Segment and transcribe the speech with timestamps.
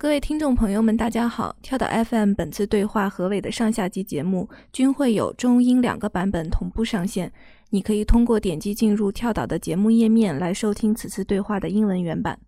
[0.00, 1.56] 各位听众朋友们，大家好！
[1.60, 7.32] 跳岛 FM 本次对话何伟的上下集节目均会有中英两个版本同步上线，
[7.70, 12.38] 你可以通过点击进入跳岛的节目页面来收听此次对话的英文原版。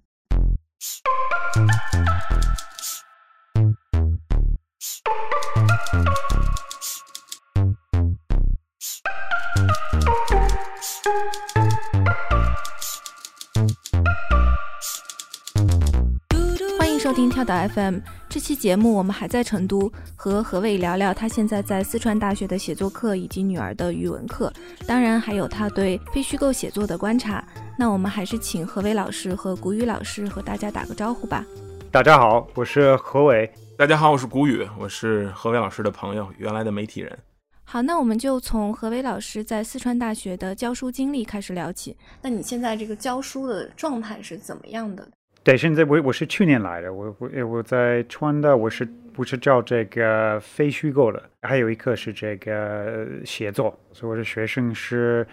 [17.10, 17.98] 收听跳岛 FM。
[18.28, 24.52] 这期节目我们还在成都，和何伟聊聊他现在在四川大学的写作课以及女儿的语文课，
[24.86, 27.44] 当然还有他对非虚构写作的观察。
[27.76, 31.44] 那我们还是请何伟老师和谷雨老师和大家打个招呼吧。
[31.90, 33.52] 大家好，我是何伟。
[33.76, 37.18] 大家好，我是谷雨，我是何伟老师的朋友，原来的媒体人。
[37.64, 41.96] 好，那我们就从何伟老师在四川大学的教书经历开始聊起。
[42.22, 45.08] 那你现在这个教书的状态是怎么样的？
[45.42, 51.30] 对，现在我我是去年来的，我我我在川大，我是不是教这个非虚构的？
[51.40, 55.26] 还有一课是这个写作，所以我的学生是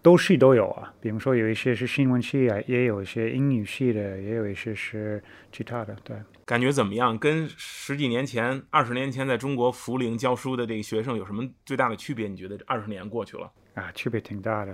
[0.00, 0.90] 都系都有啊。
[1.02, 5.22] 比如说有一些是新闻系啊，也有一些英语系的，也有一些是
[5.52, 5.94] 其他的。
[6.02, 6.16] 对，
[6.46, 7.18] 感觉怎么样？
[7.18, 12.26] 跟十几年前、二十年前在中国涪陵教书的这个学生有什么最大的区别？
[12.26, 13.52] 你觉得这二十年过去了？
[13.74, 14.72] 啊，区别挺大的。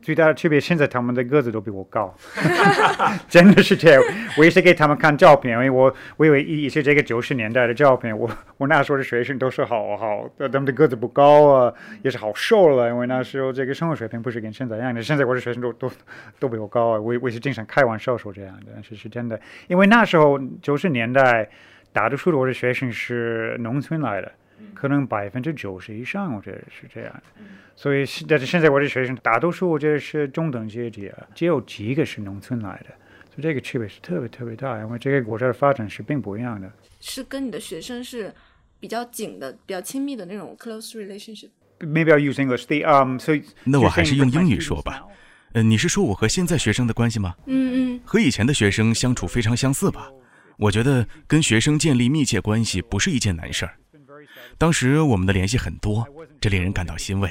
[0.00, 2.12] 最大的区别，现在他们的个子都比我高，
[3.28, 4.02] 真的是这样。
[4.38, 12.88] 我也是给他们看照片，因为我我以为一些这个九十年代的照片，我我那时候的学生都是好好，他们的个子不高啊，也是好瘦了。
[12.88, 15.02] 因为那时候这个生活水平不是跟现在一样的。
[15.02, 15.92] 现在我的学生都都
[16.38, 19.38] 都比我高啊，我我也是经常开玩笑说这样的，但是是真的。
[19.68, 21.48] 因为那时候九十年代，
[21.92, 24.32] 大多数的我的学生是农村来的。
[24.74, 27.22] 可能百分之九十以上，我觉得是这样的。
[27.76, 32.90] 所以，但是现在我的学生大多数，我觉得是中等阶级啊，只有几个是农村来的，
[33.28, 36.70] 所以这个区别是特别特别大，因为这个国家的发展是并不一样的。
[37.00, 38.32] 是跟你的学生是
[38.78, 41.48] 比较紧的、比较亲密的那种 close relationship。
[41.78, 42.66] Maybe I'll use English.
[42.66, 43.32] The um, so
[43.64, 45.02] 那我还是用英语说吧。
[45.52, 47.34] 呃，你是说我和现在学生的关系吗？
[47.46, 48.00] 嗯嗯。
[48.04, 50.10] 和以前的学生相处非常相似吧？
[50.58, 53.76] 我觉得跟学生建立密切关系不是一件难事儿。
[54.60, 56.06] 当时我们的联系很多，
[56.38, 57.30] 这令人感到欣慰。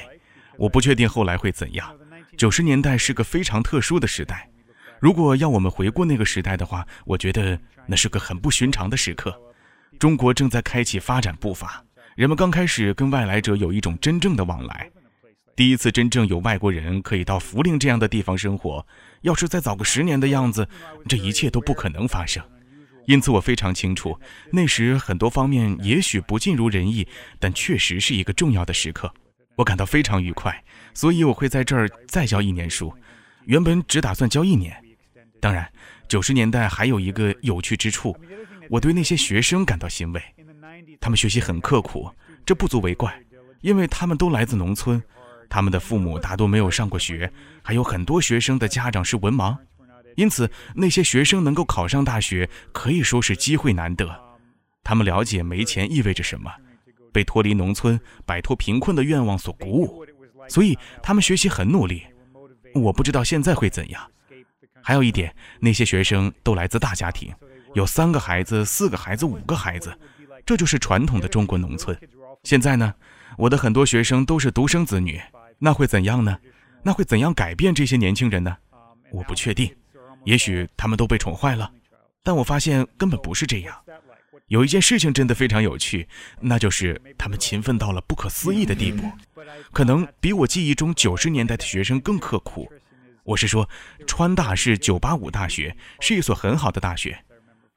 [0.56, 1.88] 我不确定后来会怎样。
[2.36, 4.50] 九十年代是个非常特殊的时代，
[4.98, 9.32] 如果要我们回顾那个时代的话，我觉得那是个很不寻常的时刻。
[9.96, 11.84] 中国正在开启发展步伐，
[12.16, 14.90] 人们刚开始跟外来者有一种真正的往来，
[15.54, 18.84] 第一次真正有外国人可以到涪陵这样的地方生活。
[19.20, 20.66] 要是再早个十年的样子，
[21.08, 22.42] 这一切都不可能发生。
[23.10, 24.16] 因此，我非常清楚，
[24.52, 27.04] 那时很多方面也许不尽如人意，
[27.40, 29.12] 但确实是一个重要的时刻。
[29.56, 30.62] 我感到非常愉快，
[30.94, 32.94] 所以我会在这儿再教一年书。
[33.46, 34.80] 原本只打算教一年。
[35.40, 35.68] 当然，
[36.06, 38.16] 九十年代还有一个有趣之处，
[38.68, 40.22] 我对那些学生感到欣慰。
[41.00, 42.08] 他们学习很刻苦，
[42.46, 43.12] 这不足为怪，
[43.60, 45.02] 因为他们都来自农村，
[45.48, 47.28] 他们的父母大多没有上过学，
[47.60, 49.56] 还有很多学生的家长是文盲。
[50.20, 54.06] 因此，那些学生能够考上大学，可以说是机会难得。
[54.84, 56.52] 他们了解没钱意味着什么，
[57.10, 60.04] 被脱离农村、摆脱贫困的愿望所鼓舞，
[60.46, 62.02] 所以他们学习很努力。
[62.74, 64.10] 我不知道现在会怎样。
[64.82, 67.32] 还有一点，那些学生都来自大家庭，
[67.72, 69.90] 有三个孩子、四个孩子、五个孩子，
[70.44, 71.98] 这就是传统的中国农村。
[72.44, 72.92] 现在呢，
[73.38, 75.18] 我的很多学生都是独生子女，
[75.58, 76.36] 那会怎样呢？
[76.82, 78.54] 那会怎样改变这些年轻人呢？
[79.10, 79.74] 我不确定。
[80.24, 81.70] 也许他们都被宠坏了，
[82.22, 83.74] 但我发现根本不是这样。
[84.48, 86.08] 有一件事情真的非常有趣，
[86.40, 89.08] 那就是他们勤奋到了不可思议的地步，
[89.72, 92.68] 可能比我记忆中九十年代的学生更刻苦。
[93.22, 93.68] 我是说，
[94.08, 97.22] 川大是九八五大学，是一所很好的大学，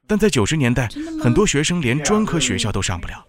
[0.06, 0.88] 但在九十年代，
[1.22, 3.24] 很多学生连专科学校都上不了，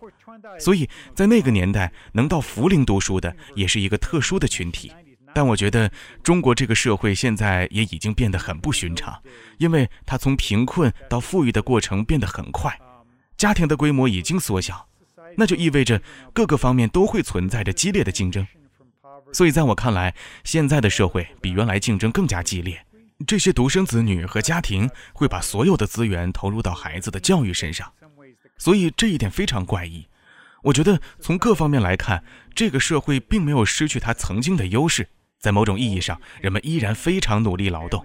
[0.59, 4.91] 所以在那个年代，能到涪陵读书的也是一个特殊的群体。
[5.35, 5.91] 但我觉得
[6.23, 9.21] 中国这个社会现在也已经变得很不寻常，
[9.57, 12.79] 因为它从贫困到富裕的过程变得很快，
[13.35, 14.87] 家庭的规模已经缩小，
[15.35, 16.01] 那就意味着
[16.31, 18.47] 各个方面都会存在着激烈的竞争。
[19.33, 20.15] 所以在我看来，
[20.45, 22.81] 现在的社会比原来竞争更加激烈。
[23.27, 27.91] 这些独生子女和家庭会把所有的资源投入到孩子的教育身上，
[28.57, 30.07] 所以这一点非常怪异。
[30.63, 32.23] 我觉得从各方面来看，
[32.55, 35.09] 这个社会并没有失去它曾经的优势。
[35.45, 38.03] 在某种意义上，人们依然非常努力劳动。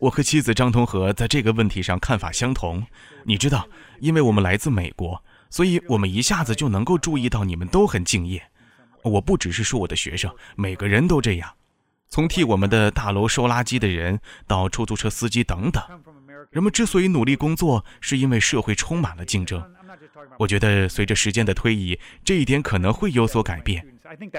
[0.00, 2.84] 我和妻子张同和在这个问题上看法相同。
[3.24, 3.68] 你知道，
[4.00, 8.42] 因为我们来自美国，所以我们一下子就能够注意到你们都很敬业。
[9.04, 11.48] 我不只是说我的学生，每个人都这样。
[12.08, 15.80] 从替我们的大楼收垃圾的人，到出租车司机等等，
[16.50, 19.62] 人们之所以努力工作，是因为社会充满了竞争。
[20.36, 23.86] 我觉得随着时间的推移，这一点可能会有所改变。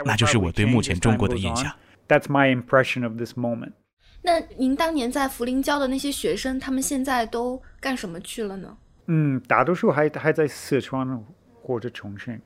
[0.03, 1.73] 那就是我对目前中国的印象。
[2.07, 3.73] That's my impression of this moment。
[4.21, 8.77] 那您当年在涪陵教的那些学生，他们现在都干什么去了呢？
[9.07, 11.23] 嗯，大多数还还在四川
[11.61, 12.41] 或者重庆，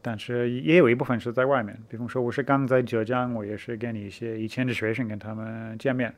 [0.00, 1.76] 但是也有一部分是在外面。
[1.88, 6.14] 比方说，我是刚在浙江，我也是跟一些以前的学生跟他们见面。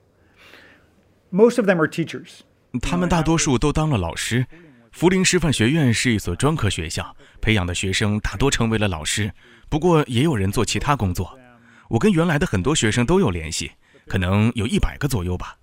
[1.30, 2.40] Most of them are teachers。
[2.82, 4.46] 他们大多数都当了老师。
[4.92, 9.30] 涪陵师范学院是一所专科学校，培养的学生大多成为了老师。
[9.68, 11.38] 不过也有人做其他工作。
[11.88, 13.72] 我跟原来的很多学生都有联系，
[14.06, 15.56] 可能有一百个左右吧。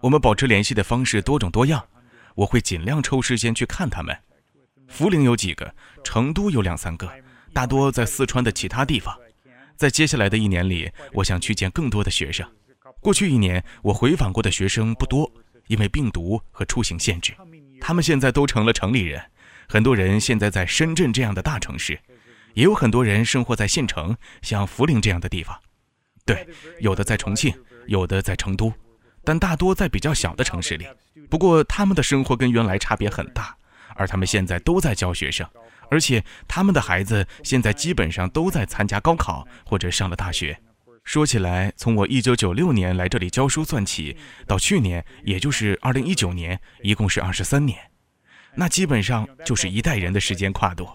[0.00, 1.86] 我们保持联系的方式多种多样，
[2.34, 4.16] 我会尽量抽时间去看他们。
[4.88, 7.10] 涪陵有几个，成都有两三个，
[7.52, 9.16] 大多在四川的其他地方。
[9.76, 12.46] 在接下来的一年里，我想去见更多的学生。
[13.00, 15.30] 过去一年，我回访过的学生不多，
[15.68, 17.34] 因为病毒和出行限制。
[17.80, 19.22] 他们现在都成了城里人，
[19.68, 21.98] 很多人现在在深圳这样的大城市，
[22.52, 25.58] 也有很多人生活在县城，像涪陵这样的地方。
[26.24, 26.46] 对，
[26.78, 27.52] 有的在重庆，
[27.86, 28.72] 有的在成都，
[29.24, 30.86] 但大多在比较小的城市里。
[31.28, 33.56] 不过他们的生活跟原来差别很大，
[33.94, 35.46] 而他们现在都在教学生，
[35.90, 40.58] 而且他们的孩子现在基本上都在参加高考或者上了大学。
[41.02, 47.78] 说起来，从我一九九六年来这里教书算起，到去年，也就是二零一九年，一共是二十三年，
[48.54, 50.88] 那基本上就是一代人的时间跨度。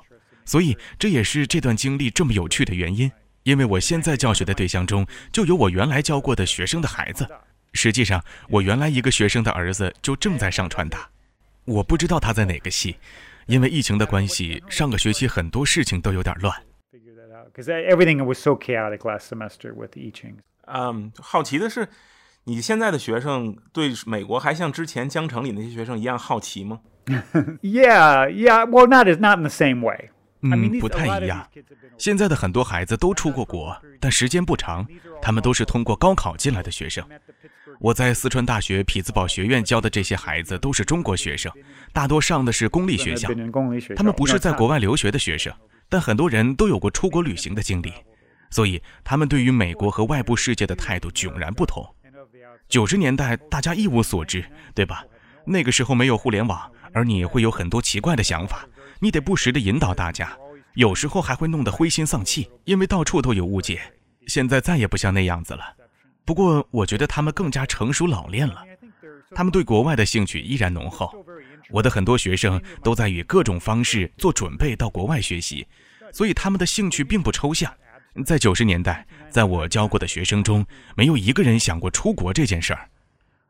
[0.46, 3.12] 所以这也是这段经历这么有趣的原因，
[3.46, 7.28] 因为我现在教学的对象中就有我原来教过的学生的孩子。
[7.74, 11.08] 实际上，我原来一个学生的儿子就正在上川大，
[11.66, 12.98] 我不知道他在哪个系，
[13.46, 16.54] 因为疫情的关系，上个学期很多事情都有点乱。
[17.54, 20.38] because everything was so chaotic last semester with the teaching.
[20.66, 21.88] 嗯，好奇的是，
[22.46, 26.82] 你现在的学生对美国还像之前江城里那些学生一样好奇吗？
[27.62, 28.66] Yeah, yeah.
[28.66, 30.10] Well, not is not in the same way.
[30.54, 31.48] 嗯，不太一样。
[31.98, 34.86] 现在的很多孩子都出过国，但时间不长。
[35.22, 37.04] 他们都是通过高考进来的学生。
[37.80, 41.52] 我在四川大学匹兹堡学院教的这些孩子都是中国学生，
[41.92, 43.30] 大多上的是公立学校。
[43.96, 45.52] 他们不是在国外留学的学生。
[45.88, 47.94] 但很多人都有过出国旅行的经历，
[48.50, 51.86] 所以他们对于美国和外部世界的态度迥然不同。
[52.68, 54.44] 九十年代大家一无所知，
[54.74, 55.04] 对吧？
[55.46, 58.68] 那个时候没有互联网，而你会有很多奇怪的想法，
[59.06, 60.36] 你得不时地引导大家，
[60.74, 63.80] 有时候还会弄得灰心丧气，因为到处都有误解。
[64.26, 65.62] 现在再也不像那样子了。
[66.26, 68.64] 不过我觉得他们更加成熟老练了，
[69.36, 71.24] 他们对国外的兴趣依然浓厚。
[71.70, 75.68] 我的很多学生都在以各种方式做准备到国外学习，
[76.12, 77.72] 所以他们的兴趣并不抽象。
[78.26, 80.66] 在九十年代，在我教过的学生中，
[80.96, 82.90] 没有一个人想过出国这件事儿。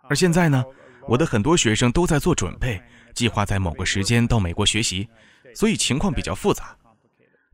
[0.09, 0.65] 而现在呢，
[1.07, 2.81] 我的很多学生都在做准备，
[3.13, 5.07] 计划在某个时间到美国学习，
[5.55, 6.77] 所以情况比较复杂。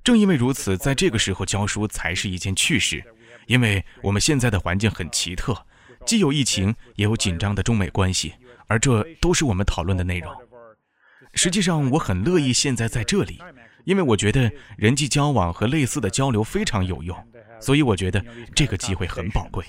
[0.03, 3.03] 正因为如此，在这个时候教书才是一件趣事，
[3.45, 5.65] 因为我们现在的环境很奇特，
[6.05, 8.33] 既有疫情，也有紧张的中美关系，
[8.65, 10.33] 而这都是我们讨论的内容。
[11.35, 13.39] 实际上，我很乐意现在在这里，
[13.85, 17.15] 因为我觉得人际交往和类似的交流非常有用，
[17.59, 18.25] 所以我觉得
[18.55, 19.63] 这个机会很宝贵。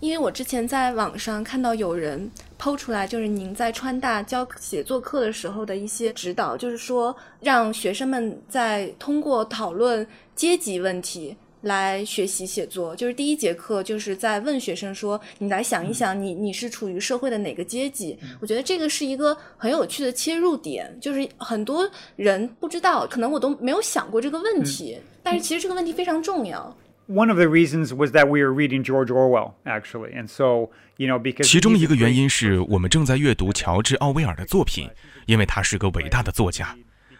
[0.00, 11.36] 因为我之前在网上看到有人抛出来，就是您在川大教写作课的时候的一些指导，就是说让学生们在通过讨论阶级问题。
[11.62, 26.74] 来学习写作，就是第一节课就是在问学生说：“你来想一想，你你是处于社会的哪个阶级？”我觉得这个是一个很有趣的切入点，就是很多人不知道，可能我都没有想过这个问题，但是其实这个问题非常重要。
[27.10, 31.18] One of the reasons was that we are reading George Orwell, actually, and so you know
[31.18, 34.88] because 其中一个原因是我们正在阅读乔治·奥威尔的作品，
[35.26, 36.76] 因为他是个伟大的作家。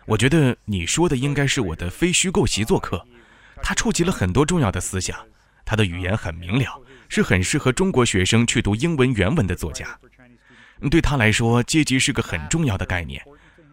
[0.07, 3.05] 我觉得你说的应该是我的非虚构习作课。
[3.65, 5.19] 他触及了很多重要的思想，
[5.65, 9.99] 他的语言很明了，是很适合中国学生去读英文原文的作家。
[10.89, 13.21] 对他来说，阶级是个很重要的概念。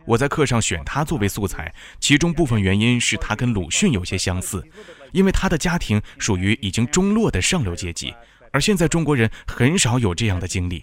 [0.07, 4.65] 我在课上选他作为素材，其中部分原因是他跟鲁迅有些相似，
[5.11, 8.13] 因为他的家庭属于已经中落的上流阶级，
[8.53, 10.81] 而现在中国人很少有这样的经历。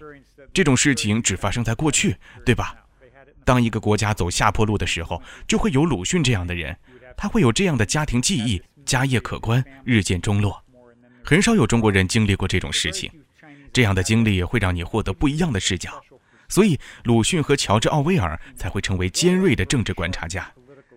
[0.53, 2.15] 这种事情只发生在过去，
[2.45, 2.75] 对吧？
[3.47, 6.77] 当一个国家走下坡路的时候，就会有鲁迅这样的人，
[7.17, 8.63] 他会有这样的家庭记忆。
[8.85, 10.63] 家业可观，日渐中落，
[11.25, 13.11] 很少有中国人经历过这种事情。
[13.73, 15.91] 这样的经历会让你获得不一样的视角，
[16.49, 20.51] 所以鲁迅和乔治·奥威尔才会成为尖锐的政治观察家。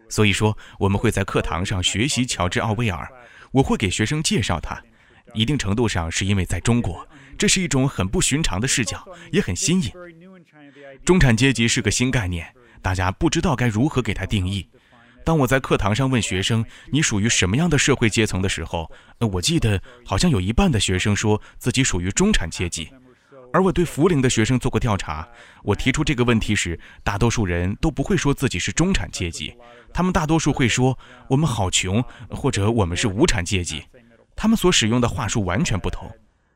[0.10, 3.08] 所以说，我们会在课堂上学习乔治·奥威尔，
[3.51, 4.82] 我会给学生介绍他，
[5.34, 9.92] 一定程度上是因为在中国，这是一种很不寻常的视角，也很新颖。
[11.04, 14.70] 中产阶级是个新概念，大家不知道该如何给它定义。
[15.25, 18.89] 当我在课堂上问学生你属于什么样的社会阶层的时候，
[19.20, 22.89] 呃，我记得好像有一半的学生说自己属于中产阶级。
[23.54, 25.27] 而我对福陵的学生做过调查，
[25.63, 29.56] 我提出这个问题时，大多数人都不会说自己是中产阶级，
[29.94, 30.98] 他们大多数会说
[31.30, 33.84] 我们好穷，或者我们是无产阶级。
[34.36, 36.12] 他们所使用的话术完全不同，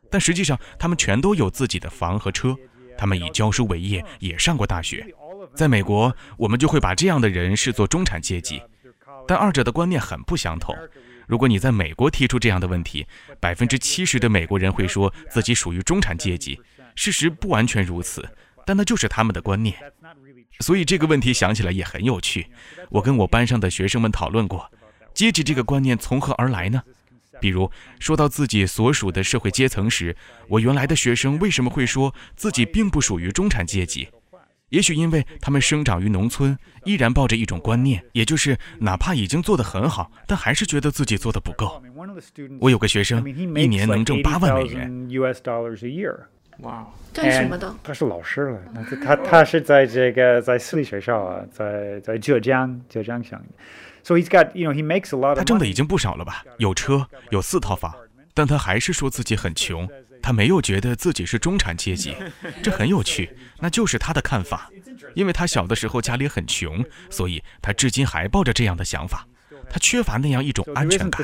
[0.10, 2.56] 但实际上他们全都有自己的房和车，
[2.98, 5.08] 他们以教书为业，也上过大学。
[5.56, 8.62] 在美国，我们就会把这样的人视作中产阶级，
[9.28, 10.76] 但二者的观念很不相同。
[11.28, 13.08] 如果你在美国提出这样的问题，
[13.40, 16.60] 百分之七十的美国人会说自己属于中产阶级。
[17.02, 18.24] 事实不完全如此，
[18.64, 19.76] 但那就是他们的观念。
[20.60, 22.46] 所以这个问题想起来也很有趣。
[22.92, 24.72] 我跟我班上的学生们讨论过，
[25.12, 26.84] 阶级这个观念从何而来呢？
[27.40, 30.16] 比如说到自己所属的社会阶层时，
[30.48, 34.08] 我原来的学生为什么会说自己并不属于中产阶级？
[34.70, 36.56] 也许因为他们生长于农村，
[36.86, 41.82] 依然抱着一种观念，也就是哪怕已经做得很好，但还是觉得自己做得不够。
[42.60, 43.28] 我有个学生，
[43.60, 45.10] 一年能挣八万美元。
[46.62, 47.76] 哇，干什么的？
[47.84, 48.60] 他是老师了。
[49.04, 53.40] 他他是在这个在私立学校啊，在在浙江浙江省。
[54.04, 55.36] So he's got you know he makes a lot.
[55.36, 56.44] 他挣的已经不少了吧？
[56.58, 57.94] 有车，有四套房，
[58.34, 59.88] 但他还是说自己很穷。
[60.24, 62.16] 他没有觉得自己是中产阶级，
[62.62, 64.70] 这很有趣，那就是他的看法。
[65.16, 69.26] 因为他小的时候家里很穷，所以他至今还抱着这样的想法。
[69.68, 71.24] 他缺乏那样一种安全感。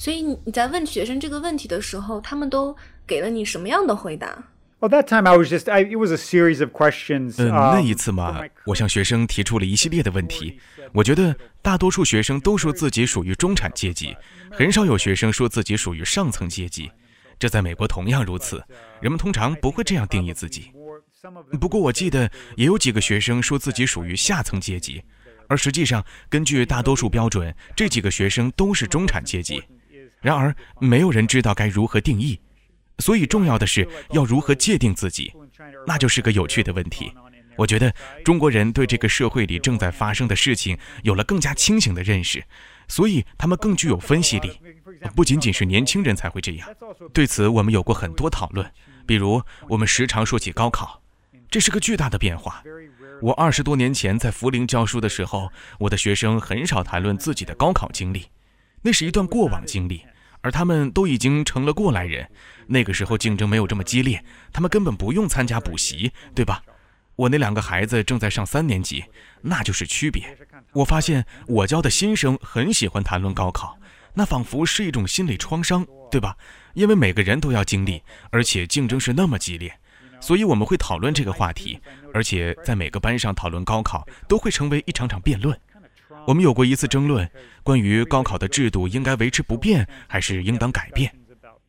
[0.00, 2.74] 所以你在问学生这个问题的时候，他们都
[3.06, 4.42] 给了你什么样的回答
[4.78, 7.34] ？Well, that time I was just, I, it was a series of questions.
[7.36, 10.58] 嗯，那一次嘛，我向学生提出了一系列的问题。
[10.94, 14.16] 我觉得大多数学生都说自己属于中产阶级，
[14.50, 16.90] 很少有学生说自己属于上层阶级。
[17.38, 18.64] 这在美国同样如此，
[19.02, 20.72] 人们通常不会这样定义自己。
[21.60, 25.02] 不过我记得也有几个学生说自己属于下层阶级，
[25.46, 29.62] 而实际上根据大多数标准，这几个学生都是中产阶级。
[30.20, 32.38] 然而，没有人知道该如何定义。
[32.98, 35.32] 所以，重要的是要如何界定自己，
[35.86, 37.12] 那就是个有趣的问题。
[37.56, 37.92] 我觉得
[38.24, 42.44] 中国人对这个社会里正在发生的事情有了更加清醒的认识，
[42.88, 44.58] 所以他们更具有分析力。
[45.14, 46.68] 不仅仅是年轻人才会这样。
[47.12, 48.70] 对此，我们有过很多讨论。
[49.06, 51.02] 比如，我们时常说起高考，
[51.50, 52.62] 这是个巨大的变化。
[53.22, 55.50] 我二十多年前在涪陵教书的时候，
[55.80, 58.26] 我的学生很少谈论自己的高考经历，
[58.82, 60.02] 那是一段过往经历。
[60.42, 62.28] 而他们都已经成了过来人，
[62.66, 66.62] 那个时候竞争没有这么激烈，他们根本不用参加补习，对吧？
[67.16, 69.04] 我那两个孩子正在上三年级，
[69.42, 70.36] 那就是区别。
[70.72, 73.78] 我发现我教的新生很喜欢谈论高考，
[74.14, 76.36] 那仿佛是一种心理创伤，对吧？
[76.72, 79.78] 因为每个人都要经历，而且竞争是那么激烈，
[80.20, 81.78] 所以我们会讨论这个话题，
[82.14, 85.58] 而且在每个班上讨论高考都会成为一场场辩论。
[86.30, 87.28] 我们有过一次争论，
[87.64, 91.12] 关于高考的制度应该维持不变还是应当改变。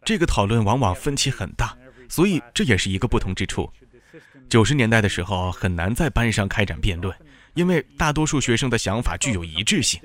[0.05, 1.75] 这个讨论往往分歧很大，
[2.07, 3.67] 所以这也是一个不同之处。
[4.47, 7.11] 九十年代的时候很难在班上开展辩论，
[7.55, 9.99] 因为大多数学生的想法具有一致性。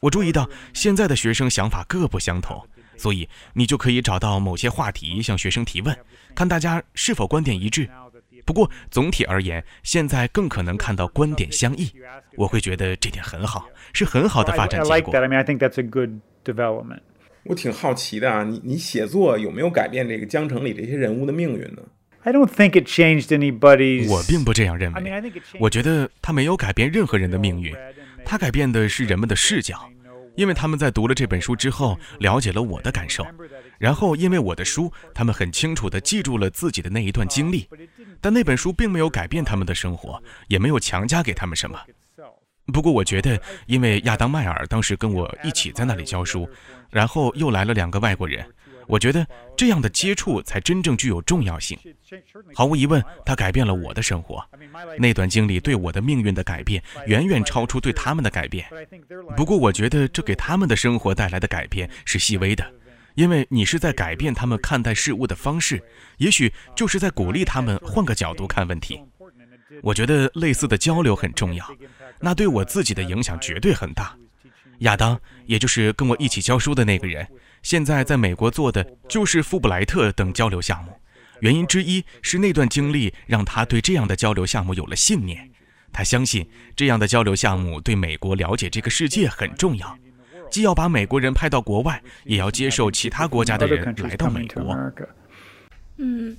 [0.00, 2.62] 我注意到现在的学生想法各不相同，
[2.98, 5.96] 所以你就可以找到某些话题向学生提问，
[6.34, 7.88] 看大家是否观点一致。
[8.46, 11.92] 不过总体而言，现在更可能看到观点相异。
[12.36, 15.12] 我会觉得这点很好，是很好的发展结果。
[17.42, 21.82] 我挺好奇的啊，你你写作有没有改变这个江城里这些人物的命运呢
[22.22, 24.10] ？I don't think it changed anybody's。
[24.10, 25.32] 我并不这样认为。
[25.60, 27.72] 我觉得它没有改变任何人的命运，
[28.24, 29.88] 它改变的是人们的视角，
[30.36, 33.26] 因为他们在读了这本书之后，了解了我的感受，
[33.78, 37.68] 然后因为我的书，他们很清楚地记住了自己的那一段经历。
[38.20, 41.78] 但那本书并没有改变他们的生活，也没有强加给他们什么。
[42.72, 46.48] 不过，我觉得，因为亚当·迈尔当时跟我一起在那里教书，
[46.90, 48.44] 然后又来了两个外国人，
[48.86, 49.26] 我觉得
[49.56, 51.78] 这样的接触才真正具有重要性。
[52.54, 54.44] 毫无疑问，他改变了我的生活。
[54.98, 58.66] 那段经历对我的命运的改变，远远超出对他们的改变。
[59.36, 62.64] 不过，我觉得这给他们的生活带来的改变是细微的，
[63.14, 65.82] 因为你是在改变他们看待事物的方式，
[66.18, 69.00] 也许就是在鼓励他们换个角度看问题。
[69.82, 71.68] 我觉得类似的交流很重要。
[72.20, 74.16] 那对我自己的影响绝对很大。
[74.80, 77.26] 亚当，也就是跟我一起教书的那个人，
[77.62, 80.92] 现在在美国做的就是富布莱特等交流项目。
[81.40, 85.50] 原因之一是那段经历让他对这样的交流项目有了信念。
[85.92, 89.98] 他相信这样的交流项目对美国了解这个世界很重要。
[90.50, 94.92] 既要把美国人派到国外，也要接受其他国家的人来到美国。
[95.98, 96.36] 嗯。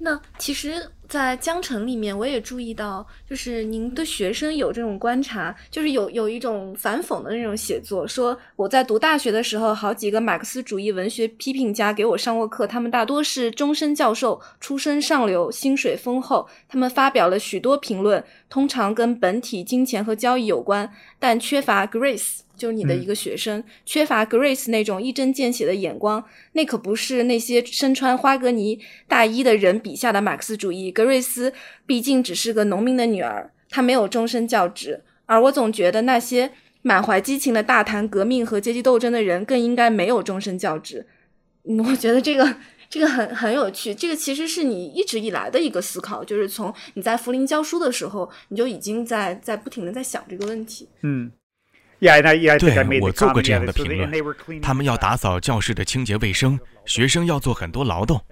[0.00, 22.42] 那其实，在江城里面，我也注意到，就是您的学生有这种观察，就是有有一种反讽的那种写作，说我在读大学的时候，好几个马克思主义文学批评家给我上过课，他们大多是终身教授，出身上流，薪水丰厚，他们发表了许多评论，通常跟本体、金钱和交易有关，但缺乏 grace。
[22.58, 26.22] 就是你的一个学生，缺乏 Grace 那种一针见血的眼光，
[26.52, 30.90] 那可不是那些身穿花格尼大衣的人笔下的马克思主义。
[30.90, 31.54] 格瑞斯
[31.86, 35.04] 毕竟只是个农民的女儿，她没有终身教职。
[35.26, 36.50] 而我总觉得那些
[36.82, 41.06] 满怀激情的大谈革命和阶级斗争的人，更应该没有终身教职。
[41.64, 42.56] 嗯，我觉得这个
[42.88, 43.94] 这个很很有趣。
[43.94, 50.88] 这个其实是你一直以来的一个思考，就是从你在福林教书的时候，你就已经在在不停的在想这个问题。
[51.02, 51.30] 嗯。
[52.00, 54.60] 对，我做过这样的评论。
[54.62, 58.22] 他们要打扫教室的清洁卫生，学生要做很多劳动。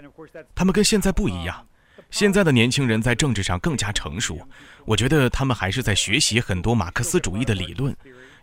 [0.55, 1.67] 他们跟现在不一样。
[2.09, 4.39] 现在的年轻人在政治上更加成熟，
[4.85, 7.95] 我觉得他们还是在学习很多马克思主义的理论，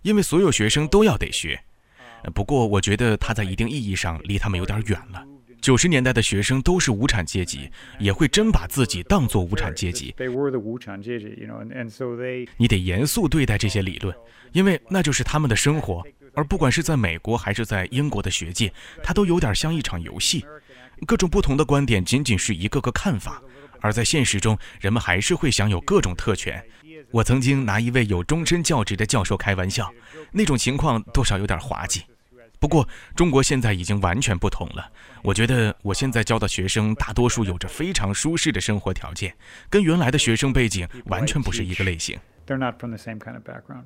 [0.01, 1.59] 因为所有学生都要得学。
[2.35, 5.23] 不过，我觉得他在一定意义上离他们有点远了。
[5.63, 10.13] 九十年代的学生都是无产阶级，也会真把自己当作无产阶级。
[12.57, 14.13] 你得严肃对待这些理论，
[14.51, 16.03] 因为那就是他们的生活。
[16.33, 20.45] 而不管是在美国还是在英国的学界，它都有点像一场游戏。
[21.07, 23.41] 各种不同的观点仅仅是一个个看法，
[23.79, 26.61] 而在现实中，人们还是会享有各种特权。
[27.09, 29.89] 我曾经拿一位有终身教职的教授开玩笑，
[30.33, 32.01] 那种情况多少有点滑稽。
[32.63, 34.89] 不过，中国现在已经完全不同了。
[35.21, 39.35] 我觉得我现在教的学生大多数有着非常舒适的生活条件，
[39.69, 42.17] 跟原来的学生背景完全不是一个类型。
[42.47, 43.83] They're not from the same kind of background。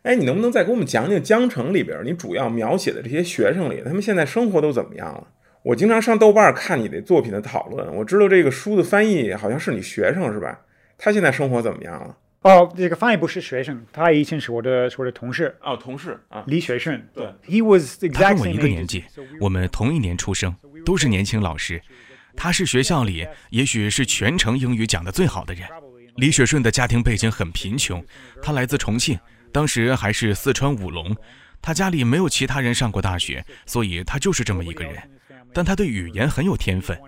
[0.00, 5.28] 哎，你能不能再给我们讲讲江城里边你主要描写的这些学生里，他们现在生活都怎么样了？
[5.64, 10.58] 我经常上豆瓣看你的作品的讨论，我知道这个书的翻译好像是你学生是吧？
[10.96, 12.16] 他现在生活怎么样了？
[12.44, 15.56] 哦，这个翻译不是学生，他以前是我的是我的同事。
[15.62, 17.08] 哦，同事啊，李雪顺。
[17.14, 19.02] 对，He was exactly 他跟我一个年纪，
[19.40, 20.54] 我们同一年出生，
[20.84, 21.80] 都是年轻老师。
[22.36, 25.66] 他是学校里也许是全程英语讲的最好的人。
[26.16, 28.04] 李雪顺的家庭背景很贫穷，
[28.42, 29.18] 他来自重庆，
[29.50, 31.16] 当时还是四川武隆。
[31.62, 35.02] 他家里没有其他人上过大学，所以他就是这么一个人。
[35.54, 36.98] 但他对语言很有天分。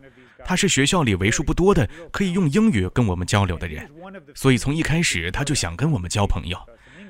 [0.46, 3.90] 他是学校里为数不多的可以用英语跟我们交流的人，
[4.32, 6.56] 所以从一开始他就想跟我们交朋友。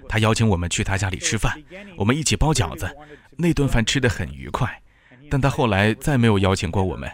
[0.09, 1.63] 他邀请我们去他家里吃饭，
[1.99, 2.89] 我们一起包饺子，
[3.37, 4.81] 那顿饭吃得很愉快。
[5.31, 7.11] 但他后来再没有邀请过我们，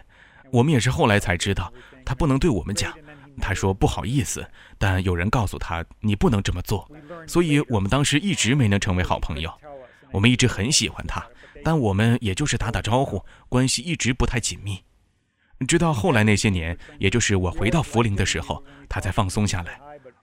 [0.53, 1.73] 我们也是后来才知道，
[2.05, 2.93] 他不能对我们讲。
[3.41, 4.47] 他说不好意思，
[4.79, 6.89] 但有人告诉他你不能这么做，
[7.27, 9.53] 所以我们当时一直没能成为好朋友。
[10.13, 11.27] 我们一直很喜欢他，
[11.65, 14.79] 但我们也就是打打招呼，关系一直不太紧密。
[15.67, 19.79] 直到后来那些年，也就是我回到涪陵的时候，他才放松下来，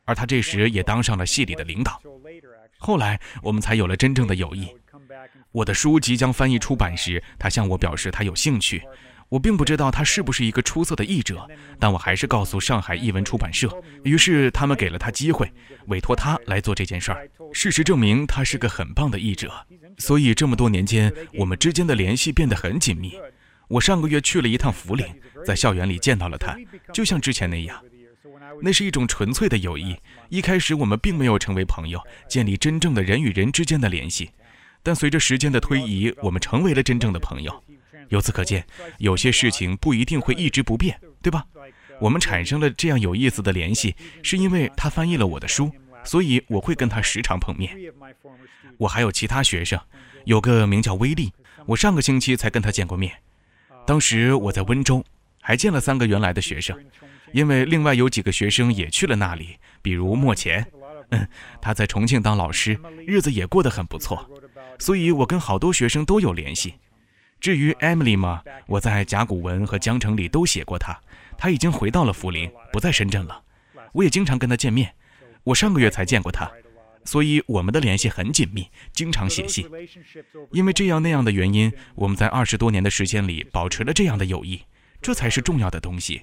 [0.05, 2.01] 而他这时也当上了系里的领导。
[2.77, 4.67] 后来我们才有了真正的友谊。
[5.51, 8.81] 我的书即将翻译出版时，他向我表示他有兴趣。
[9.29, 11.47] 我并不知道他是不是一个出色的译者，
[11.79, 13.69] 但我还是告诉上海译文出版社。
[14.03, 15.51] 于是他们给了他机会，
[15.85, 17.29] 委托他来做这件事儿。
[17.53, 19.53] 事实证明，他是个很棒的译者。
[19.99, 23.19] 所以这么多年间，我们之间的联系变得很紧密。
[23.69, 25.05] 我上个月去了一趟涪陵，
[25.45, 26.57] 在校园里见到了他，
[26.91, 27.81] 就像之前那样。
[28.61, 29.95] 那是一种纯粹的友谊。
[30.27, 34.31] 一开始我们并没有成为朋友，建立真正的人与人之间的联系。
[34.81, 37.63] 但随着时间的推移，我们成为了真正的朋友。
[38.09, 38.65] 由此可见，
[38.97, 41.45] 有些事情不一定会一直不变，对吧？
[42.01, 45.71] 我们产生了这样有意思的联系，是因为他翻译了我的书，
[46.03, 47.77] 所以我会跟他时常碰面。
[48.77, 49.79] 我还有其他学生，
[50.25, 51.31] 有个名叫威利，
[51.67, 53.13] 我上个星期才跟他见过面。
[53.89, 55.03] 当时我在温州，
[55.41, 56.77] 还见了三个原来的学生，
[57.31, 60.63] 因为另外有几个学生也去了那里，比如莫钱，
[61.09, 61.27] 嗯，
[61.59, 64.29] 他在重庆当老师，日子也过得很不错，
[64.77, 66.75] 所以我跟好多学生都有联系。
[67.39, 70.95] 至于 Emily 嘛，我在甲骨文和江城里都写过她，
[71.35, 73.41] 她已经回到了涪陵，不在深圳了。
[73.93, 74.93] 我也经常跟她见面，
[75.45, 76.47] 我上个月才见过她。
[77.05, 79.67] 所以我们的联系很紧密，经常写信。
[80.51, 84.61] 因为这样那样的原因，我们在二十多年的时间里保持了这样的友谊，
[85.01, 86.21] 这才是重要的东西。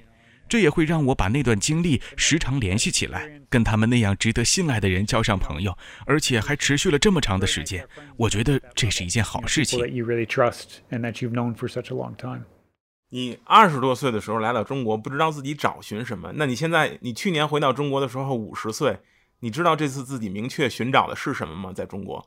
[0.48, 7.84] 这也会让我把那段经历时常联系起来，跟他们那样值得信赖的人交上朋友，而且还持续了这么长的时间。
[8.16, 9.80] 我觉得这是一件好事情。
[13.08, 16.32] 你二十多岁的时候来到中国，不知道自己找寻什么。
[16.36, 18.96] 那你现在，你去年回到中国的时候五十岁。
[19.40, 21.72] 你知道这次自己明确寻找的是什么吗？
[21.72, 22.26] 在中国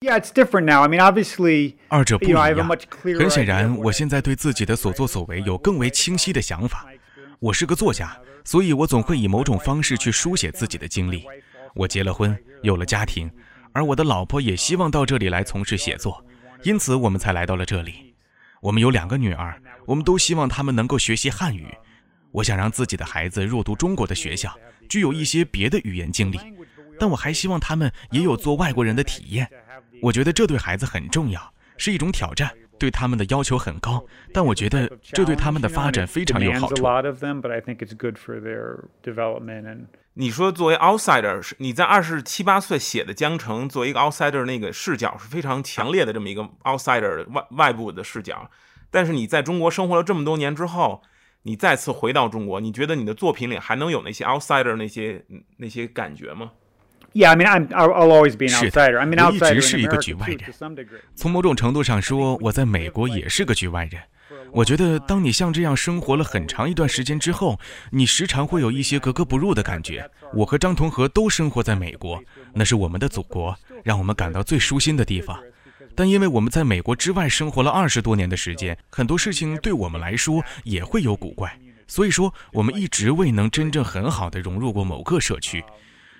[0.00, 0.82] ，Yeah, it's different now.
[0.82, 2.82] I mean, obviously, 二者不一样 much。
[2.88, 6.86] clearer 很显然，我现在对自己的所作所为有更为清晰的想法。
[7.40, 11.24] 我是个作家，所以我总会以某种方式去书写自己的经历。
[11.74, 13.28] 我结了婚，有了家庭，
[13.72, 16.24] 而我的老婆也希望到这里来从事写作，
[16.62, 18.14] 因此我们才来到了这里。
[18.62, 21.66] 我们有两个女儿，我们都希望她们能够学习汉语。
[22.30, 24.56] 我想让自己的孩子入读中国的学校，
[24.88, 26.38] 具有一些别的语言经历，
[26.98, 29.48] 但我还希望他们也有做外国人的体验。
[30.02, 36.84] 我觉得这对孩子很重要，是一种挑战，对他们的要求很高，但我觉得这对他们的发展非常有好处。
[40.16, 48.48] 你说作为 outsider，是你在二十七八岁写的江城，作为一个 outsider，那个视角是非常强烈的这么一个 outsider 外外部的视角。
[48.92, 51.02] 但是你在中国生活了这么多年之后，
[51.46, 55.24] 你再次回到中国，你觉得你的作品里还能有那些 outsider 那些
[55.58, 56.50] 那些感觉吗
[57.12, 57.28] ？yeah.
[57.28, 58.98] I mean, I'm I'll, always be an outsider.
[58.98, 61.00] I mean, 我一直 outsider 是一个局外人 to some degree.
[61.14, 64.00] 从某种程度上说，我在美国也是个局外人。
[64.52, 67.58] 我觉得，当你像这样生活了很长一段时间之后，
[67.90, 70.08] 你时常会有一些格格不入的感觉。
[70.32, 72.22] 我和张同和都生活在美国，
[72.54, 75.38] 那是我们的祖国，让我们感到最舒心的地方。
[75.96, 85.64] 但因为我们在美国之外生活了二十多年的时间，很多事情对我们来说也会有古怪，所以说我们一直未能真正很好的融入过某个社区。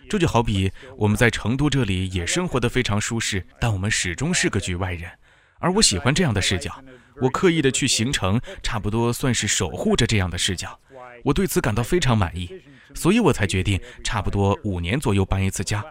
[0.09, 5.11] 这就好比我们在成都这里也生活得非常舒适，但我们始终是个局外人。
[5.59, 6.79] 而我喜欢这样的视角，
[7.23, 10.79] 我刻意的去形成，差不多算是守护着这样的视角。
[11.23, 12.51] 我对此感到非常满意，
[12.95, 15.83] 所以我才决定差不多五年左右搬一次家。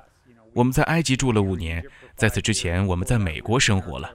[0.53, 1.83] 我们在埃及住了五年，
[2.15, 4.11] 在此之前我们在美国生活了，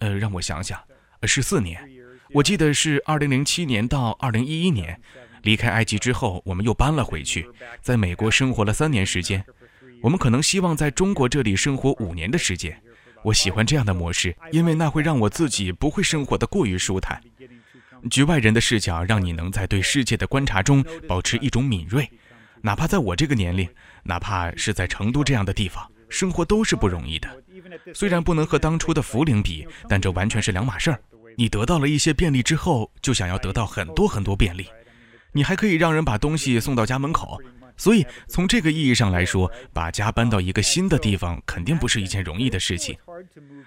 [0.00, 0.78] 呃，让我想想，
[1.20, 1.88] 呃，十四年。
[2.32, 4.98] 我记得是二零零七年到二零一一年，
[5.42, 7.46] 离开埃及之后，我们又搬了回去，
[7.82, 9.44] 在美国生活了三年时间。
[10.00, 12.80] 我们可能希望在中国这里生活五年的时间。
[13.22, 17.22] 我喜欢这样的模式，因为那会让我自己不会生活的过于舒坦。
[18.10, 22.10] 局外人的视角让你能在对世界的观察中保持一种敏锐，
[22.62, 23.68] 哪怕在我这个年龄，
[24.04, 27.28] 哪怕是在成都这样的地方，生活都是不容易的。
[27.92, 31.00] 虽然不能和当初的涪陵比，但这完全是两码事儿。
[31.36, 34.68] 你得到了一些便利之后，就想要得到很多很多便利，
[35.32, 37.40] 你还可以让人把东西送到家门口。
[37.82, 42.96] 所以从这个意义上来说，把家搬到一个新的地方，肯定不是一件容易的事情。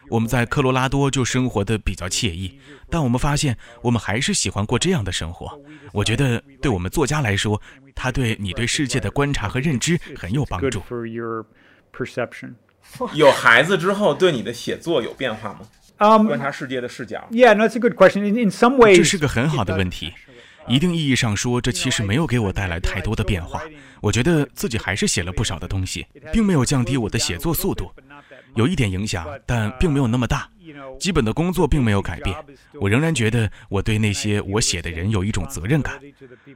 [0.10, 2.58] 我们在科罗拉多就生活的比较惬意，
[2.90, 5.60] 但我们发现我们还是喜欢过这样的生活。
[5.92, 7.62] 我觉得对我们作家来说，
[7.94, 10.80] 它对你对世界的观察和认知很有帮助。
[10.88, 11.46] for your
[11.92, 12.54] perception.
[13.16, 15.60] 有孩子之后，对你的写作有变化吗
[15.98, 17.28] ？Um, 观察世界的视角。
[17.32, 18.22] yeah, no, that's a good question.
[18.22, 20.14] In, in some ways, 这是个很好的问题。
[20.68, 23.62] 一定意义上说，这其实没有给我带来太多的变化。
[24.02, 27.92] 我觉得自己还是写了不少的东西，并没有降低我的写作速度，
[28.56, 30.50] 有一点影响，但并没有那么大。
[31.00, 32.36] 基本的工作并没有改变，
[32.74, 36.00] 我仍然觉得我对那些我写的人有一种责任感。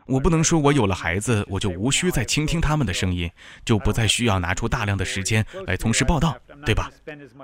[0.05, 3.29] 我不能说我有了孩子，我就无需再倾听他们的声音，
[3.63, 6.91] 就不再需要拿出大量的时间来从事报道，对吧？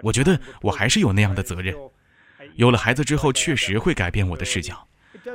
[0.02, 1.76] 我觉得我还是有那样的责任。
[2.56, 4.88] 有了孩子之后，确实会改变我的视角。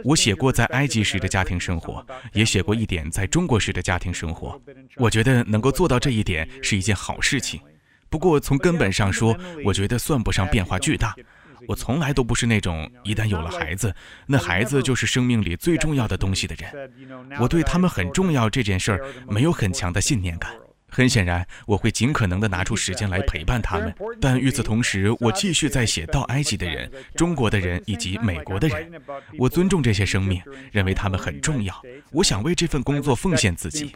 [0.05, 4.61] 我写过在埃及时的家庭生活，也写过一点在中国时的家庭生活。
[4.97, 7.61] 我觉得能够做到这一点是一件好事情。
[8.09, 11.15] 不过从根本上说，我觉得算不上变化巨大。
[11.69, 13.95] 我从来都不是那种一旦有了孩子，
[14.27, 16.91] 那孩子就是生命里最重要的东西的人。
[17.39, 20.53] 我对他们很重要这件事儿没有很强的信念感。
[20.91, 28.93] 很显然，我会尽可能的拿出时间来陪伴他们，但与此同时，我继续在写到埃及的人、中国的人以及美国的人。
[29.39, 31.75] 我尊重这些生命，认为他们很重要。
[32.13, 33.93] 我想为这份工作奉献自己。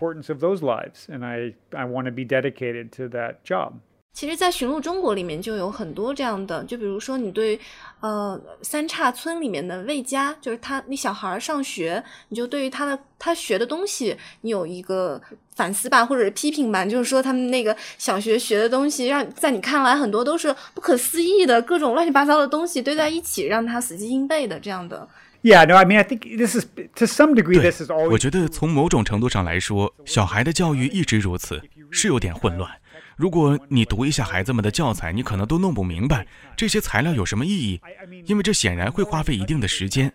[4.15, 7.59] 其实，在《寻路中国》里面就有很多这样的，就比如说你对，
[7.99, 15.21] 呃，三岔村里面的魏家，就是他，那小孩上学，你就对于他的他学的东西，你有一个
[15.57, 25.09] 反思吧，或者是批评吧，就是说他们那个小学学的东西，让在你看来很多都是不可思议的各种乱七八糟的东西堆在一起，让他死记硬背的这样的。
[25.43, 27.61] Yeah, no, I mean, I think this is to some degree.
[27.61, 28.13] This is，always.
[28.13, 32.71] 我觉得从某种程度上来说，小孩的教育一直如此，是有点混乱。
[33.17, 37.81] 如果你读一下孩子们的教材，你可能都弄不明白这些材料有什么意义，
[38.27, 40.13] 因为这显然会花费一定的时间。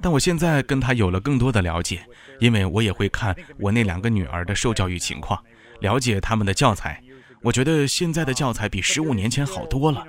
[0.00, 2.00] 但我现在跟他有了更多的了解，
[2.38, 5.42] 因为我也会看我那两个女儿的受教育情况，
[5.80, 7.02] 了解他们的教材。
[7.42, 10.04] 我觉得现在的教材比十五年前好多了。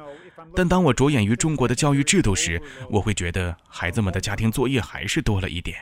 [0.55, 5.77] 但当我着眼于中国的教育制度时，我会觉得孩子们的家庭作业还是多了一点，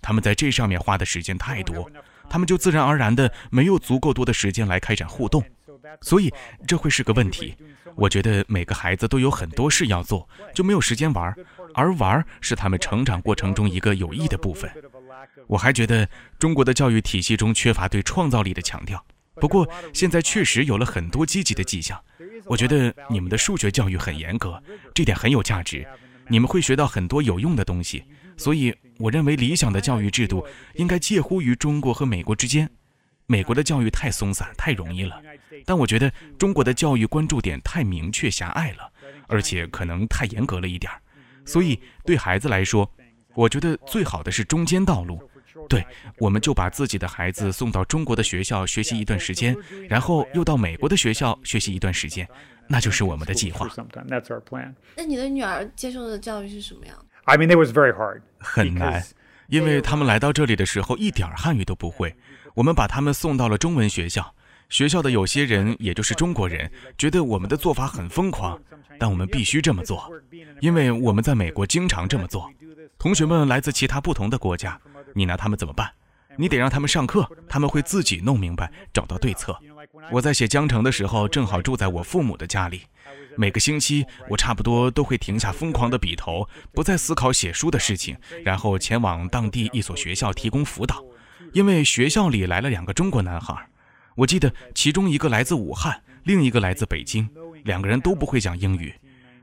[0.00, 1.90] 他们在这上面花的时间太多，
[2.28, 5.42] 他们就自然而然的没有足够多的时间来开展互动。
[6.00, 6.32] 所以
[6.66, 7.54] 这会是个问题。
[7.94, 11.34] 我觉得每个孩子都有很多事要做，就没有时间玩，
[11.74, 14.70] 而玩是他们成长过程中一个有益的部分。
[15.46, 22.00] 我还觉得中国的教育体系中缺乏对创造力的强调，不过现在确实有了很多积极的迹象。
[22.46, 24.60] 我觉得你们的数学教育很严格，
[24.94, 25.86] 这点很有价值，
[26.28, 28.04] 你们会学到很多有用的东西。
[28.36, 32.68] 所以，我认为理想的教育制度应该介乎于中国和美国之间。
[33.26, 35.22] 美国的教育太松散、太容易了，
[35.64, 38.90] 但我觉得中国的教育关注点太明确、狭隘了，
[39.28, 41.00] 而且可能太严格了一点儿。
[41.44, 42.90] 所以，对孩子来说，
[43.34, 45.20] 我觉得最好的是中间道路。
[45.68, 45.84] 对，
[46.18, 49.56] 我们就把自己的孩子送到中国的学校学习一段时间，
[49.88, 52.26] 然后又到美国的学校学习一段时间，
[52.66, 53.68] 那就是我们的计划。
[54.96, 58.22] 那你的女儿接受的教育是什么样？I mean, it was very hard.
[58.38, 59.04] 很难，
[59.48, 62.14] 因为他们来到这里的时候一点汉语都不会。
[62.54, 64.34] 我们把他们送到了中文学校，
[64.72, 68.58] 学校的有些人，也就是中国人，觉得我们的做法很疯狂，
[68.98, 70.10] 但我们必须这么做，
[70.62, 72.50] 因为我们在美国经常这么做。
[72.98, 74.80] 同学们来自其他不同的国家，
[75.14, 75.90] 你拿他们怎么办？
[76.38, 79.54] 你得让他们上课，他们会自己弄明白，找到对策。
[80.10, 82.80] 我在写江城的时候，正好住在我父母的家里，
[83.36, 91.04] 每个星期我差不多都会停下疯狂的笔头，不再思考写书的事情，然后前往当地一所学校提供辅导，
[91.52, 93.54] 因为学校里来了两个中国男孩，
[94.14, 97.28] 我记得其中一个来自武汉，另一个来自北京，
[97.64, 98.94] 两个人都不会讲英语，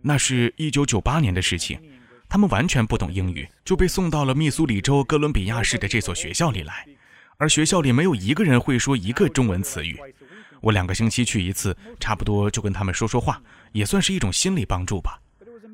[0.02, 1.80] 那是一九九八年的事情。
[2.28, 6.86] 他们完全不懂英语，就被送到了密苏里州哥伦比亚市的这所学校里来，
[7.38, 10.00] 而学校里没有一个人会说一个中文词语。
[10.62, 15.20] 我两个星期去一次，差不多就跟他们说说话，也算是一种心理帮助吧。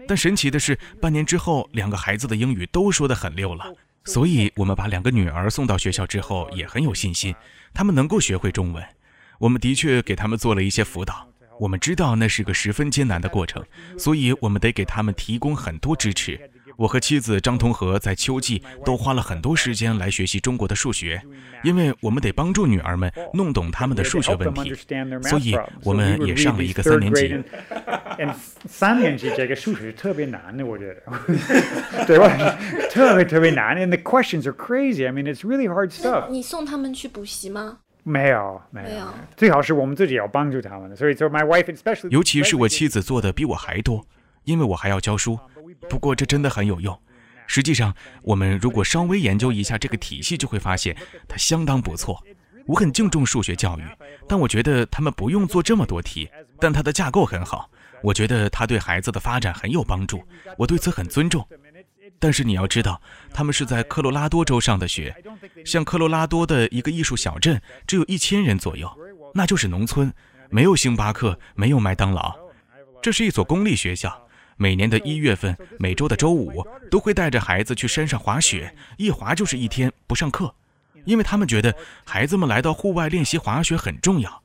[0.08, 3.74] 但神奇的是，半年之后，两个孩子的英语都说得很溜了。
[4.06, 7.36] 所以，我们把两个女儿送到学校之后，也很有信心，
[7.74, 8.84] 他们能够学会中文。
[9.40, 11.28] 我们的确给他们做了一些辅导。
[11.60, 13.64] 我们知道那是个十分艰难的过程，
[13.98, 16.50] 所以我们得给他们提供很多支持。
[16.78, 21.22] 我和妻子张同和在秋季都花了很多时间来学习中国的数学，
[21.64, 24.74] 因为我们得帮助女儿们弄懂他们的数学问题，
[25.24, 27.44] 所以我们也上了一个三年级。
[28.68, 32.58] 三年级这个数学特别难的，我觉得，对吧？
[32.90, 35.06] 特别特别难，and the questions are crazy.
[35.06, 36.30] I mean, it's really hard stuff.
[36.30, 37.80] 你送他们去补习吗？
[38.04, 40.96] 没有，没有，最好是我们自己要帮助他们的。
[40.96, 44.06] 所以，就 my wife especially，尤其是我妻子做的比我还多，
[44.44, 45.40] 因为我还要教书。
[45.90, 47.00] 不过这真的很有用。
[47.48, 52.24] 实际上，我们如果稍微研究一下这个体系，就会发现它相当不错。
[52.66, 53.84] 我很敬重数学教育，
[54.28, 56.28] 但我觉得他们不用做这么多题。
[56.60, 57.70] 但它的架构很好，
[58.02, 60.24] 我觉得它对孩子的发展很有帮助。
[60.58, 61.48] 我对此很尊重。
[62.18, 63.00] 但是你要知道，
[63.32, 65.14] 他们是在科罗拉多州上的学，
[65.66, 68.90] 像科罗拉多的一个艺术小镇，只有一千人左右，
[69.34, 70.12] 那就是农村，
[70.50, 72.34] 没有星巴克，没有麦当劳。
[73.02, 74.25] 这是一所公立学校，
[74.58, 80.56] 每年的一月份，每周的周五都会带着孩子去山上滑雪，一滑就是一天，不上课，
[81.04, 84.42] 因为他们觉得孩子们来到户外练习滑雪很重要。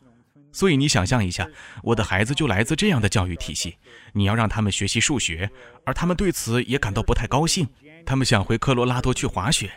[0.52, 1.48] 所以你想象一下，
[1.84, 3.76] 我的孩子就来自这样的教育体系。
[4.12, 5.48] 你要让他们学习数学，
[5.84, 7.68] 而他们对此也感到不太高兴。
[8.04, 9.70] 他们想回科罗拉多去滑雪，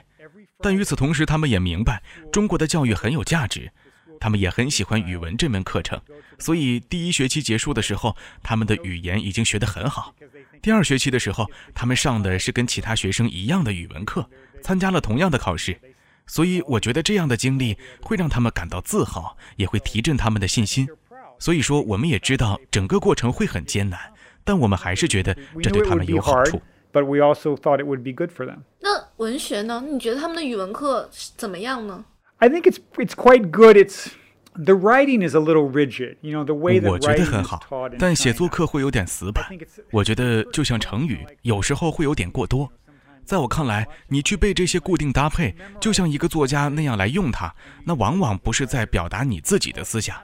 [0.61, 3.71] 但与此同时，他们也明白中国的教育很有价值。
[4.23, 5.99] 他们也很喜欢语文这门课程，
[6.39, 10.15] 所以第一学期结束的时候，他们的语言已经学得很好。
[10.61, 14.25] 第二学期的时候，他们上的是跟其他学生一样的语文课，
[14.61, 15.77] 参加了同样的考试。
[16.25, 20.87] 所以我觉得这样的经历会让他们感到自豪，也会提振他们的信心。
[21.37, 23.99] 所以说，我们也知道整个过程会很艰难，
[24.45, 26.61] 但我们还是觉得这对他们有好处。
[26.93, 28.59] But we also thought it would be good for them.
[28.79, 29.83] 那文学呢？
[29.85, 32.05] 你觉得他们的语文课怎么样呢
[32.37, 33.75] ？I think it's it's quite good.
[33.75, 34.11] It's
[34.53, 36.17] the writing is a little rigid.
[36.21, 39.45] You know the way that 我觉得很好，但写作课会有点死板。
[39.91, 42.71] 我觉得就像成语，有时候会有点过多。
[43.25, 50.17] 在我看来，你去背这些固定搭配，就像一个作家那样来用它，那往往不是在表达你自己的思想。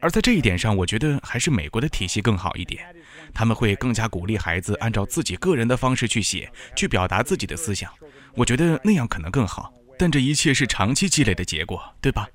[0.00, 2.84] 而在这一点上，我觉得还是美国的体系更好一点，
[3.32, 7.90] 他们会更加鼓励孩子按照自己个人的方式去写，去表达自己的思想。
[8.34, 9.72] 我觉得那样可能更好。
[9.98, 12.28] 但这一切是长期积累的结果，对吧？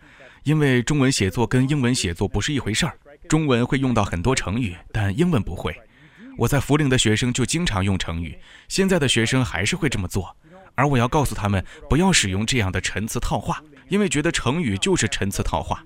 [0.43, 2.97] 因为中文写作跟英文写作不是一回事儿，
[3.30, 5.80] 中文会用到很多成语，但英文不会。
[6.38, 8.36] 我在涪陵的学生就经常用成语，
[8.67, 10.36] 现在的学生还是会这么做，
[10.74, 15.84] 而我要告诉他们不要使用这样的陈词套话，因为觉得成语就是陈词套话，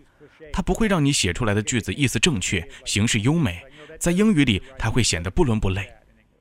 [0.53, 3.61] 它不会让你写出来的句子意思正确、形式优美，
[3.99, 5.91] 在英语里它会显得不伦不类。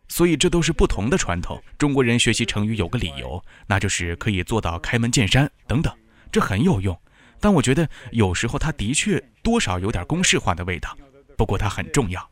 [0.08, 1.62] 所以这都是不同的传统。
[1.78, 5.92] 中国人学习成语有个理由，那就是可以做到开门见山等等，
[6.30, 6.98] 这很有用。
[7.40, 10.96] 但我觉得有时候它的确多少有点公式化的味道。
[11.36, 12.30] 不过它很重要。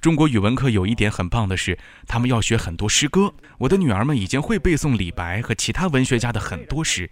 [0.00, 3.34] 中国语文课有一点很棒的是，他们要学很多诗歌。
[3.58, 7.10] 我的女儿们已经会背诵李白和其他文学家的很多诗。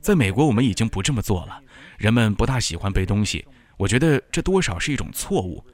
[0.00, 1.60] 在美国，我们已经不这么做了，
[1.96, 3.44] 人们不大喜欢背东西。
[3.76, 5.64] 我觉得这多少是一种错误。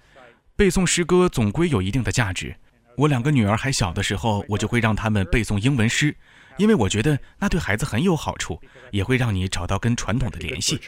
[0.57, 2.57] 背诵诗歌总归有一定的价值。
[2.97, 6.15] 我两个女儿还小的时候，我就会让他们背诵英文诗，
[6.57, 10.81] 因为我觉得那对孩子很有好处，也会让你找到跟传统的联系。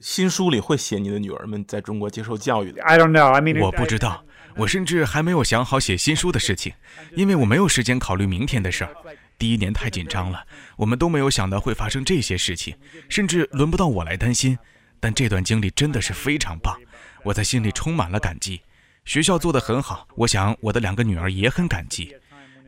[0.00, 2.82] 新书里会写你的女儿们在中国接受教育的。
[2.82, 3.30] I don't know.
[3.30, 4.24] I mean, 我不知道，
[4.56, 6.72] 我甚至还没有想好写新书的事情，
[7.14, 8.94] 因为我没有时间考虑明天的事儿。
[9.38, 10.44] 第一年太紧张了，
[10.76, 12.74] 我们都没有想到会发生这些事情，
[13.08, 14.58] 甚至轮不到我来担心。
[14.98, 16.78] 但这段经历真的是非常棒，
[17.24, 18.60] 我在心里充满了感激。
[19.04, 22.14] 学校做得很好，我想我的两个女儿也很感激。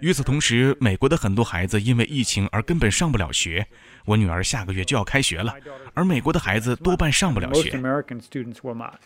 [0.00, 3.64] 与此同时，美国的很多孩子因为疫情而根本上不了学。
[4.04, 5.54] 我女儿下个月就要开学了，
[5.94, 7.70] 而美国的孩子多半上不了学。
[7.70, 8.98] American students will not.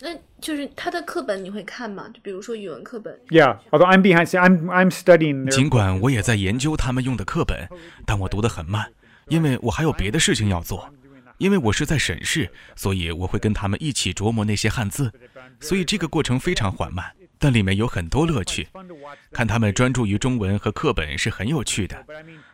[0.00, 2.08] 那就是他的课本你会看吗？
[2.14, 4.26] 就比如说语文课本，Yeah, although I'm behind.
[4.26, 5.48] I'm I'm studying.
[5.50, 7.68] 尽管我也在研究他们用的课本，
[8.06, 8.92] 但我读得很慢，
[9.28, 10.88] 因为我还有别的事情要做。
[11.38, 15.12] 因为我是在审视，所以我会跟他们一起琢磨那些汉字，
[15.60, 18.68] 所以这个过程非常缓慢，但里面有很多乐趣。
[19.32, 22.06] 看他们专注于中文和课本是很有趣的，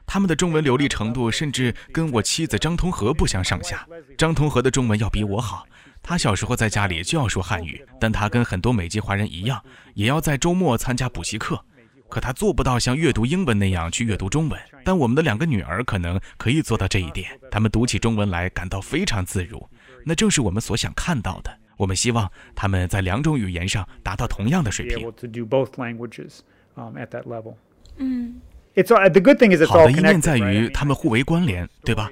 [0.06, 3.86] 他们的中文流利程度甚至跟我妻子张同和不相上下。
[4.16, 5.66] 张同和的中文要比我好，
[6.02, 9.62] 他小时候在家里就要说汉语，但他跟很多美籍华人一样，
[9.94, 11.64] 也要在周末参加补习课。
[12.11, 17.31] 可他做不到像阅读英文那样去阅读中文，但我们的两个女儿可能可以做到这一点。
[17.51, 19.66] 她们读起中文来感到非常自如，
[20.05, 21.59] 那正是我们所想看到的。
[21.77, 25.01] 我们希望他们在两种语言上达到同样的水平。
[25.12, 26.40] to do both languages
[26.75, 27.55] um, at that level.
[27.96, 28.40] 嗯
[28.75, 32.11] ，It's all, the good thing is it's 好 all 的一面在于他们互为关联，对吧？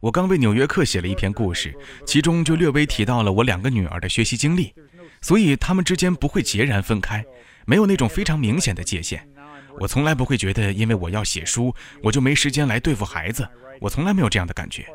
[0.00, 1.74] 我刚为《纽约客》写了一篇故事，
[2.06, 4.72] 其中就略微提到了我两个女儿的学习经历，
[5.20, 7.24] 所以她们之间不会截然分开，
[7.66, 9.28] 没有那种非常明显的界限。
[9.80, 13.48] 我从来不会觉得，因为我要写书，我就没时间来对付孩子。
[13.80, 14.86] 我从来没有这样的感觉。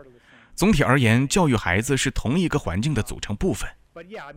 [0.56, 3.70] 总体而言，教育孩子是同一个环境的组成部分。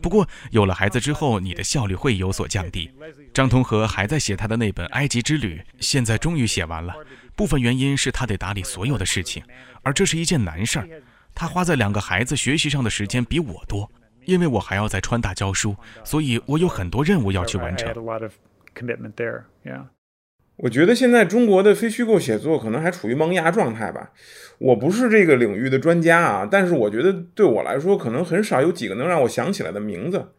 [0.01, 2.91] 不过，有了孩子之后，你的效率会有所降低。
[3.33, 6.93] 张同和还在写他的那本《埃及之旅》，现在终于写完了。
[7.35, 9.43] 部分原因是他得打理所有的事情，
[9.81, 10.87] 而这是一件难事儿。
[11.33, 13.91] 他花在两个孩子学习上的时间比我多，
[14.25, 17.93] 因为我还要在川大教书，所以我有很多任务要去 I 完 had 成
[20.57, 24.11] 我觉得现在中国的非虚构写作可能还处于萌芽状态吧。
[24.57, 30.29] 我不是这个领域的专家啊，但是我觉得对我来说，可能很少有几个能让我想起来的名字。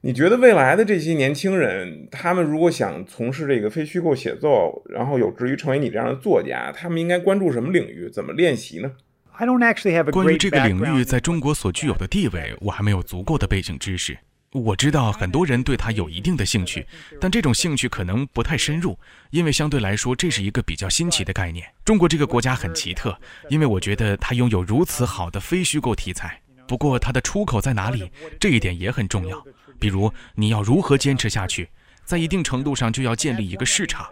[0.00, 8.10] 你觉得未来的这些年轻人，他们如果想从事这个非虚构写作，然后有志于成为你这样的作家，他们应该关注什么领域？
[8.12, 8.90] 怎么练习呢
[9.36, 14.18] ？I don't actually have 关于这个领域在中国所具有的地位，我还没有足够的背景知识。
[14.52, 16.86] 我知道很多人对它有一定的兴趣，
[17.18, 18.98] 但这种兴趣可能不太深入，
[19.30, 21.66] 因为相对来说这是一个比较新奇的概念。
[21.86, 26.38] 中国这个国家很奇特，因为我觉得它拥有如此好的非虚构题材。
[26.68, 29.42] 不过它的出口在哪里，这一点也很重要。
[29.78, 31.70] 比如你要如何坚持下去，
[32.04, 34.06] 在一定程度上就要建立一个市场。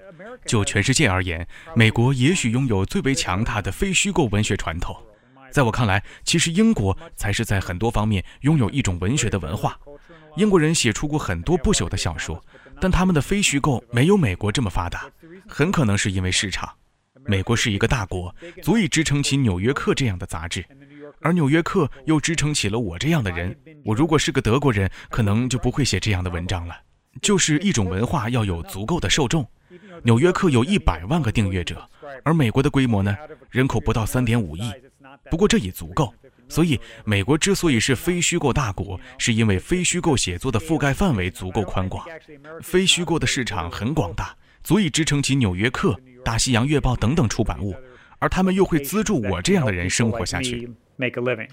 [0.46, 4.96] 就全世界而言，美国也许拥有最为强大的非虚构文学传统。
[5.50, 9.78] 在我看来，其实英国才是在很多方面拥有一种文学的文化。
[10.36, 12.42] 英国人写出过很多不朽的小说，
[12.80, 15.10] 但他们的非虚构没有美国这么发达，
[15.48, 16.68] 很可能是因为市场。
[17.26, 20.64] 美国是一个大国，足以支撑起《纽约客》这样的杂志，
[21.20, 23.54] 而《纽约客》又支撑起了我这样的人。
[23.84, 26.74] 我如果是个德国人，可能就不会写这样的文章了。
[27.20, 29.42] 就是一种文化要有足够的受众，
[30.02, 31.86] 《纽约客》有一百万个订阅者，
[32.24, 33.14] 而美国的规模呢，
[33.50, 34.72] 人口不到三点五亿。
[35.30, 36.14] 不过这也足够。
[36.50, 42.04] 所以，美国之所以是非虚构大国，是因为非虚构写作的覆盖范围足够宽广，
[42.60, 45.90] 非虚构的市场很广大，足以支撑起《纽约客》
[46.24, 47.74] 《大西洋月报》等等出版物，
[48.18, 50.68] 而他们又会资助我这样的人生活下去。
[50.96, 51.48] Make a living.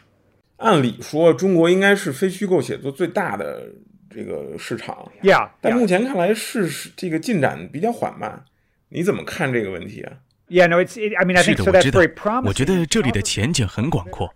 [0.57, 3.69] 按理说，中国应该是非虚构写作最大的
[4.09, 5.51] 这个市场，Yeah.
[5.61, 8.43] 但.目前看来是是这个进展比较缓慢。
[8.89, 10.13] 你怎么看这个问题啊
[10.49, 10.67] ？Yeah.
[10.67, 10.81] No.
[10.81, 10.97] It's.
[10.97, 11.69] It, I mean, I 是 think 的，so.
[11.69, 12.13] 我 That's 知道 very。
[12.15, 12.47] promising.
[12.47, 14.33] 我觉得这里的前景很广阔。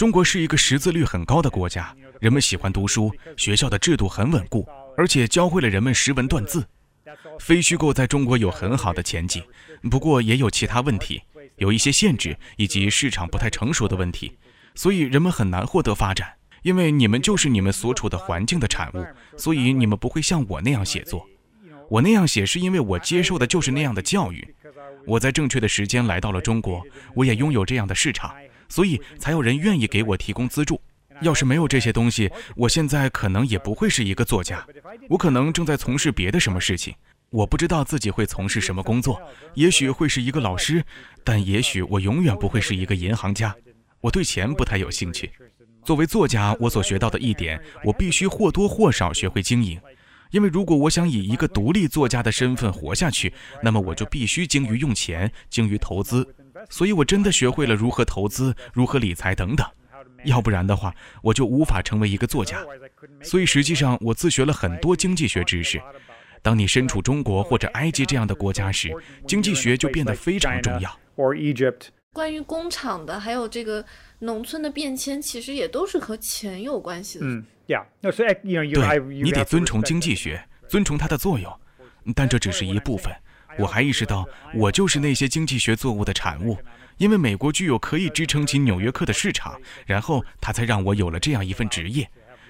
[0.00, 6.66] 中国是一个识字率很高的国家，人们喜欢读书，学校的制度很稳固，而且教会了人们识文断字。
[7.38, 9.44] 非虚构在中国有很好的前景，
[9.90, 11.20] 不过也有其他问题，
[11.56, 14.38] 有一些限制以及市场不太成熟的问题，
[14.74, 16.32] 所以人们很难获得发展。
[16.62, 21.28] 因为你们就是你们所处的环境的产物，所以你们不会像我那样写作。
[21.90, 24.54] 我那样写是因为我接受的就是那样的教育。
[25.04, 26.82] 我在正确的时间来到了中国，
[27.14, 28.34] 我也拥有这样的市场，
[28.70, 30.80] 所以才有人愿意给我提供资助。
[31.20, 34.66] 要是没有这些东西，我现在可能也不会是一个作家，
[35.10, 36.94] 我可能正在从事别的什么事情。
[37.28, 39.20] 我不知道自己会从事什么工作，
[39.54, 40.82] 也许会是一个老师，
[41.22, 43.54] 但也许我永远不会是一个银行家。
[44.00, 45.30] 我对钱不太有兴趣。
[45.84, 49.78] 作为作家，我所学到的一点，我必须或多或少学会经营，
[50.30, 56.26] 因为如果我想以一个独立作家的身份活下去，那么我就必须精于用钱，精于投资。
[56.68, 59.66] 所以我真的学会了如何投资、如何理财等等。
[60.24, 62.62] 要不然的话，我就无法成为一个作家。
[63.22, 65.80] 所以实际上，我自学了很多经济学知识。
[66.42, 68.90] 当你身处中国或者埃及这样的国家时，
[69.26, 70.98] 经济学就变得非常重要。
[72.12, 73.84] 关于工厂的，还有这个
[74.18, 77.24] 农村的变迁，其实也都是和钱有关系的。
[77.24, 81.60] 嗯对，你得尊崇经济学，尊崇它的作用，
[82.14, 83.14] 但这只是一部分。
[83.60, 86.56] 我还意识到，我就是那些经济学作物的产物。
[86.98, 92.06] 因为美国具有可以支撑起纽约客的市场，然后他才让我有了这样一份职业。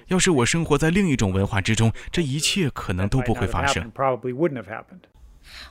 [0.08, 3.92] 要是我生活在另一种文化之中，这一切可能都不会发生。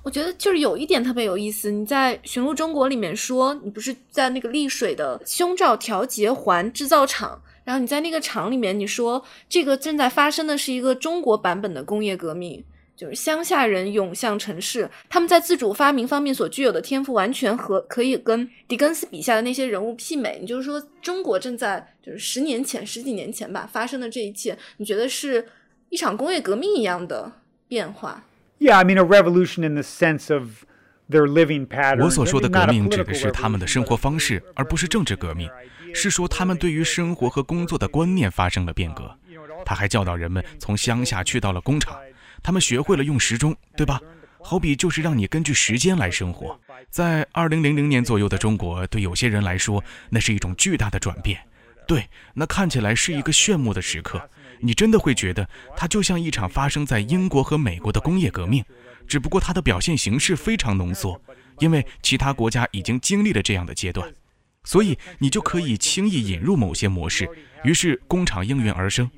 [0.01, 12.63] 我觉得就是有一点特别有意思，你在《寻路中国》里面说，你不是在那个丽水的胸罩调节环制造厂，然后你在那个厂里面，你说这个正在发生的是一个中国版本的工业革命。
[12.99, 20.37] 就是乡下人涌向城市，他们在自主发明方面所具有的天赋，完全和可以跟狄更斯笔下的那些人物媲美。
[20.41, 25.47] 你就是说，中国正在就是十年前、十几年前吧发生的这一切，你觉得是
[25.87, 27.31] 一场工业革命一样的
[27.69, 28.25] 变化
[28.59, 30.65] ？Yeah, I mean a revolution in the sense of
[31.09, 32.03] their living pattern.
[32.03, 35.49] 我所说的革命指的是他们的生活方式，而不是政治革命。
[35.93, 39.15] 是说他们对于生活和工作的观念发生了变革。
[39.65, 41.97] 他还教导人们从乡下去到了工厂。
[42.41, 43.99] 他们学会了用时钟，对吧？
[44.41, 46.59] 好比就是让你根据时间来生活。
[46.89, 51.39] 在二零零零年左右的中国，对有些人来说，那是一种巨大的转变。
[51.85, 54.29] 对，那看起来是一个炫目的时刻。
[54.61, 58.63] 你真的会觉得它就像一场发生在英国和美国的工业革命，
[59.07, 61.21] 只不过它的表现形式非常浓缩，
[61.59, 64.13] 因为其他国家已经经历了这样的阶段，
[64.63, 67.29] 所以你就可以轻易引入某些模式，
[67.63, 69.09] 于是工厂应运而生。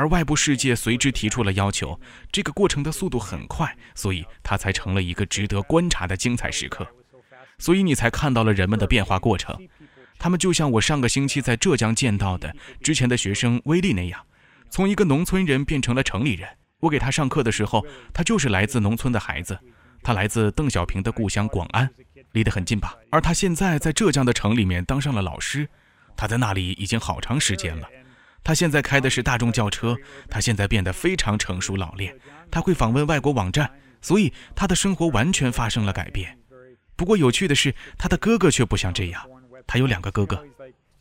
[0.00, 2.00] 而外部世界随之提出了要求，
[2.32, 6.88] 这个过程的速度很快，所以它才成了一个值得观察的精彩时刻。
[7.58, 9.54] 所以你才看到了人们的变化过程，
[10.18, 14.24] 他们就像我上个星期在浙江见到的之前的学生威利那样，
[14.70, 16.48] 从一个农村人变成了城里人。
[16.78, 17.84] 我给他上课的时候，
[18.14, 19.58] 他就是来自农村的孩子，
[20.02, 21.86] 他来自邓小平的故乡广安，
[22.32, 22.96] 离得很近吧？
[23.10, 25.68] 而他现在在浙江的城里面当上了老师，
[26.16, 27.86] 他在那里已经好长时间了。
[28.42, 29.96] 他现在开的是大众轿车，
[30.28, 32.16] 他现在变得非常成熟老练，
[32.50, 33.70] 他会访问外国网站，
[34.00, 36.38] 所以他的生活完全发生了改变。
[36.96, 39.22] 不过有趣的是，他的哥哥却不像这样。
[39.66, 40.44] 他有两个哥哥。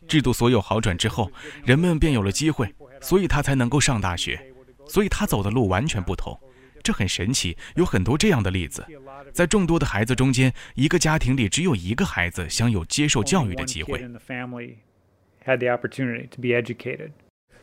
[0.07, 1.31] 制度所有好转之后，
[1.63, 4.53] 人们便有了机会，所以他才能够上大学。
[4.87, 6.35] 所以他走的路完全不同，
[6.83, 7.55] 这很神奇。
[7.75, 8.83] 有很多这样的例子，
[9.31, 14.03] 在众多的孩子中间，一个家庭里只有一个孩子享有接受教育的机会。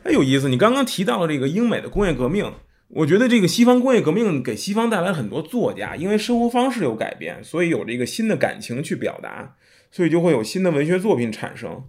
[0.07, 0.47] 哎，有意思！
[0.47, 2.49] 你刚刚提到了这个英美的工业革命，
[2.87, 9.57] 我觉得这个西方工业革命给西方带来很多作家，因为生活方式有改变，所以有这个新的感情去表达，
[9.91, 11.83] 所以就会有新的文学作品产生。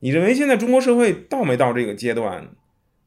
[0.00, 2.50] 你认为现在中国社会到没到这个阶段？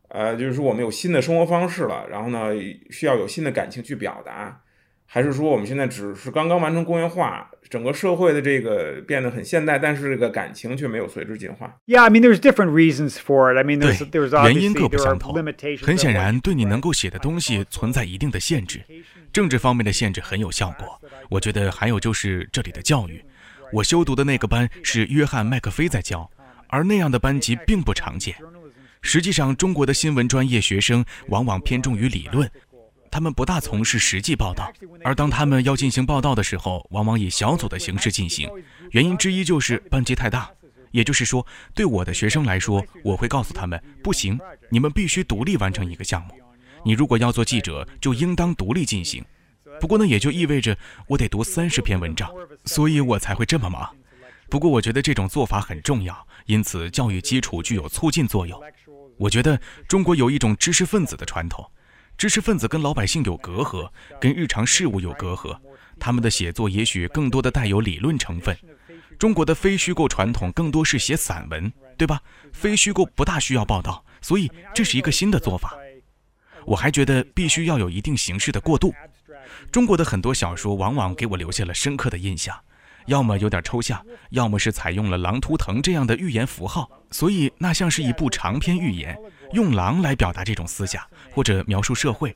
[0.07, 2.47] 呃，就是说我们有新的生活方式了，然后呢，
[2.89, 4.63] 需要有新的感情去表达。
[5.09, 13.57] 还是说我们现在只是刚刚完成工业化，整个社会的这个变得很现代，但是这个感情却没有随之进化？Yeah, I mean, there's different reasons for it.
[13.57, 15.33] I mean, there's there's 原因各不相同。
[15.81, 18.81] 很显然，对你能够写的东西存在一定的限制，
[19.31, 21.01] 政治方面的限制很有效果。
[21.29, 23.23] 我觉得还有就是这里的教育。
[23.71, 26.29] 我修读的那个班是约翰麦克菲在教，
[26.67, 28.35] 而那样的班级并不常见。
[29.01, 32.49] 实际上，中国的新闻专业学生往往偏重于理论。
[33.11, 34.71] 他们不大从事实际报道，
[35.03, 38.49] 而当他们要进行报道的时候，往往以小组的形式进行。
[38.91, 40.49] 原因之一就是班级太大。
[40.91, 41.45] 也就是说，
[41.75, 44.39] 对我的学生来说，我会告诉他们：不行，
[44.69, 46.33] 你们必须独立完成一个项目。
[46.83, 49.23] 你如果要做记者，就应当独立进行。
[49.81, 50.75] 不过呢，也就意味着
[51.07, 52.31] 我得读三十篇文章，
[52.65, 53.93] 所以我才会这么忙。
[54.49, 58.59] 不过我觉得这种做法很重要，因此教育基础具有促进作用。
[59.17, 61.69] 我觉得中国有一种知识分子的传统。
[62.17, 65.55] 知识分子跟老百姓有隔阂，跟日常事务有隔阂，
[65.99, 68.57] 他们的写作也许更多的带有理论成分。
[69.19, 72.19] 中国的非虚构传统更多是写散文，对吧？
[72.51, 75.75] 非虚构不大需要报道，所以这是一个新的做法。
[76.65, 78.91] 我还觉得必须要有一定形式的过渡。
[79.71, 82.59] 中国的很多小说往往给我留下了深刻的印象，
[83.07, 89.17] 要么有点抽象，要么是采用了狼图腾这样的寓言符号，所以那像是一部长篇寓言，
[89.53, 92.35] 用狼来表达这种思想或者描述社会。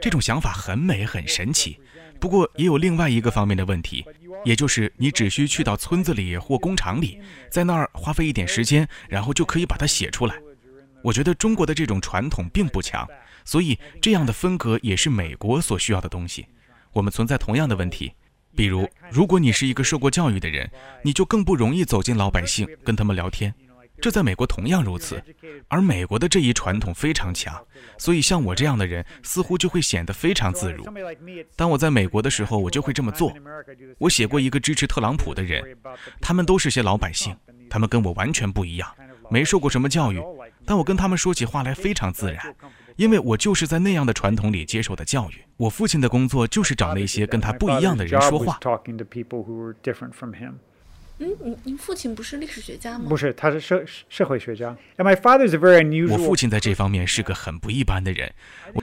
[0.00, 1.78] 这种想法很美很神奇，
[2.18, 4.04] 不过也有另外一个方面的问题，
[4.44, 10.34] 也就是你只需去到村子里或工厂里，在那儿花费一点时间，然后就可以把它写出来。
[11.02, 13.06] 我觉得中国的这种传统并不强，
[13.44, 16.46] 所以这样的风格也是美国所需要的东西。
[16.92, 18.12] 我们存在同样的问题，
[18.54, 20.70] 比如，如果你是一个受过教育的人，
[21.02, 23.54] 你就更不容易走进老百姓，跟他们聊天。
[24.02, 25.22] 这在美国同样如此，
[25.68, 27.54] 而美国的这一传统非常强，
[27.98, 30.86] 所以像我这样的人似乎就会显得非常自如。
[31.54, 33.30] 当我在美国的时候，我就会这么做。
[33.98, 35.62] 我写过一个支持特朗普的人，
[36.18, 37.36] 他们都是些老百姓，
[37.68, 38.90] 他们跟我完全不一样，
[39.28, 40.18] 没受过什么教育，
[40.64, 42.56] 但我跟他们说起话来非常自然，
[43.00, 45.42] 因为我就是在那样的传统里接受的教育。
[45.56, 48.60] 我父亲的工作就是找那些跟他不一样的人说话。
[51.18, 53.06] 嗯，您您父亲不是历史学家吗？
[53.08, 54.76] 不是，他是社社会学家。
[54.98, 56.12] And my father is a very unusual。
[56.12, 58.30] 我父亲在这方面是个很不一般的人，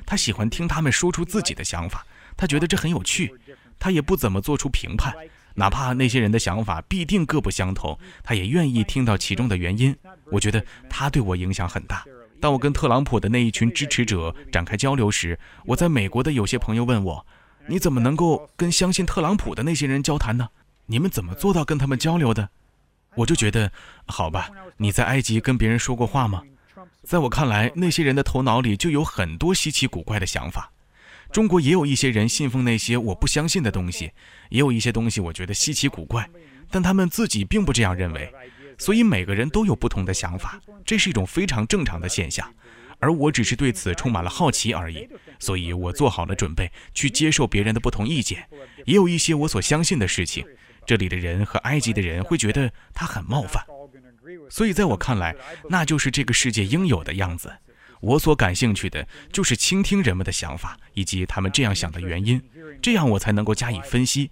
[0.04, 2.04] 他喜欢听他们说出自己的想法，
[2.36, 3.32] 他觉得这很有趣。
[3.78, 5.14] 他也不怎么做出评判，
[5.54, 9.96] 哪怕那些人的想法必定各不相同，他也愿意听到其中的原因。
[10.32, 12.04] 我觉得他对我影响很大。
[12.40, 17.26] 当我跟特朗普的那一群支持者展开交流时，我在美国的有些朋友问我
[17.68, 20.50] ：“你怎么能够跟相信特朗普的那些人交谈呢？”
[20.90, 22.50] 你们怎么做到跟他们交流的？
[23.16, 23.72] 我就觉得，
[24.06, 26.42] 好吧，你在埃及跟别人说过话吗？
[27.04, 30.72] 在我看来，那些人的头脑里就有很多稀奇古怪的想法。
[31.32, 34.12] 中国也有一些人信奉那些我不相信的东西，
[34.50, 36.30] 也有一些东西我觉得稀奇古怪，
[36.70, 38.34] 但他们自己并不这样认为。
[38.78, 42.54] 所以每个人都有不同的想法，这是一种非常正常的现象。
[43.00, 45.08] 而我只是对此充满了好奇而已，
[45.38, 48.48] 所以我做好了准备去接受别人的不同意见，
[48.86, 50.44] 也有一些我所相信的事情。
[50.84, 53.64] 这里的人和埃及的人会觉得他很冒犯，
[54.50, 55.36] 所以在我看来，
[55.70, 57.54] 那就是这个世界应有的样子。
[58.00, 62.42] 我所感兴趣的就是倾听人们的想法以及他们这样想的原因，
[62.82, 64.32] 这样我才能够加以分析。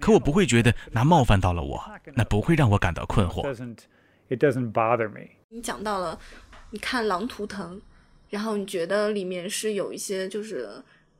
[0.00, 1.82] 可我不会觉得那冒犯到了我，
[2.14, 3.42] 那不会让我感到困惑。
[5.48, 6.18] 你讲到了，
[6.70, 7.76] 你看《狼图腾》，
[8.30, 10.68] 然后你觉得里面是有一些就是。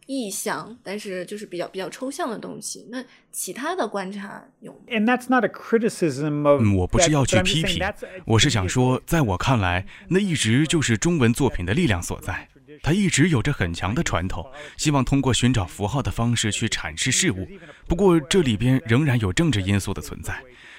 [0.06, 2.86] 意象，但是就是比较比较抽象的东西。
[2.90, 3.02] 那
[3.32, 6.60] 其他的观察有吗？And that's not a criticism of。
[6.60, 7.82] 嗯，我不是要去批评，
[8.26, 12.50] 我是想说，在我看来，那一直就是中文作品的力量所在。
[12.84, 17.48] 他一直有着很强的传统，希望通过寻找符号的方式去阐释事物。
[17.88, 20.38] 不过这里边仍然有政治因素的存在，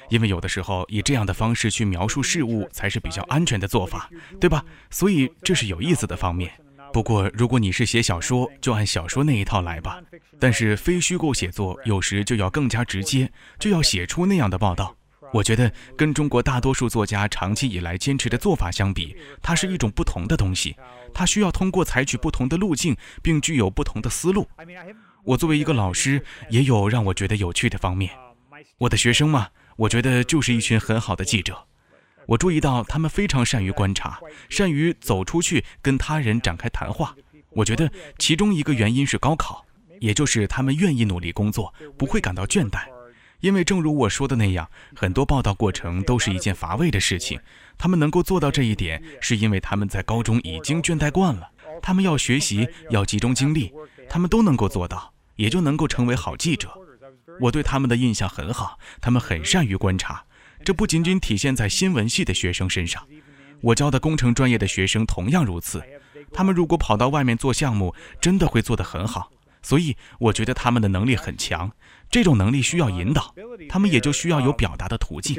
[0.10, 4.08] 因为有的时候以这样的方式去描述事物才是比较安全的做法，
[4.40, 4.64] 对吧？
[4.92, 6.52] 所以这是有意思的方面。
[6.94, 10.00] 不过，如果你是写小说，就按小说那一套来吧。
[10.40, 14.96] 但是非虚构写作有时就要更加直接，就要写出那样的报道。
[15.36, 20.78] 我觉得跟中国大多数作家长期以来坚持的做法相比，它是一种不同的东西。
[21.14, 24.48] 它需要通过采取不同的路径，并具有不同的思路。
[25.26, 28.12] 我作为一个老师，也有让我觉得有趣的方面。
[28.78, 31.68] 我的学生嘛，我觉得就是一群很好的记者。
[32.28, 37.14] 我注意到他们非常善于观察，善于走出去跟他人展开谈话。
[37.50, 39.66] 我觉得其中一个原因是高考，
[40.00, 42.95] 也就是他们愿意努力工作，不会感到倦怠。
[43.46, 47.40] 因为正如我说的那样，很多报道过程都是一件乏味的事情。
[47.78, 51.52] 他们能够做到这一点，是因为他们在高中已经倦怠惯了。
[51.80, 53.72] 他们要学习，要集中精力，
[54.10, 56.72] 他们都能够做到，也就能够成为好记者。
[57.40, 60.24] 我对他们的印象很好，他们很善于观察。
[60.64, 63.08] 这不仅仅体现在新闻系的学生身上，
[63.62, 65.84] 我教的工程专业的学生同样如此。
[66.34, 69.32] 他们如果跑到外面做项目，真的会做得很好。
[69.62, 71.72] 所以我觉得他们的能力很强。
[72.16, 73.36] 这种能力需要引导，
[73.68, 75.36] 他们也就需要有表达的途径。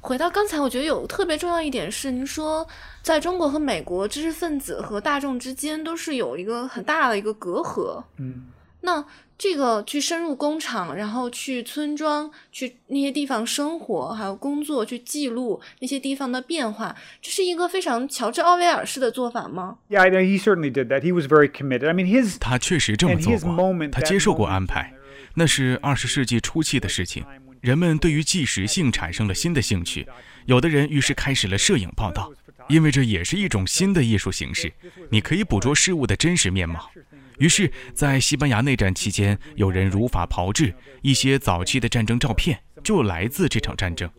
[0.00, 2.64] 回到刚才，我觉得有特别重要一点是，您说
[3.02, 8.00] 在中国和美国，知识分子和大众之间都是有一个很大的一个隔阂。
[8.18, 8.44] 嗯。
[8.82, 9.04] 那
[9.38, 21.00] 这个去深入工厂，然后去村庄，去那些地方生活，还有工作，去记录那些地方的变化，这是一个非常乔治奥威尔式的做法吗？Yeah, he certainly did that.
[21.00, 21.88] He was very committed.
[21.88, 24.92] I mean, his 他确实这么做过，他接受过安排。
[25.34, 27.24] 那是二十世纪初期的事情，
[27.60, 30.06] 人们对于纪实性产生了新的兴趣，
[30.46, 32.30] 有的人于是开始了摄影报道，
[32.68, 34.72] 因为这也是一种新的艺术形式，
[35.10, 36.90] 你可以捕捉事物的真实面貌。
[37.38, 44.10] 于是，在西班牙内战期间，有人如法炮制一些早期的战争照片，就来自这场战争。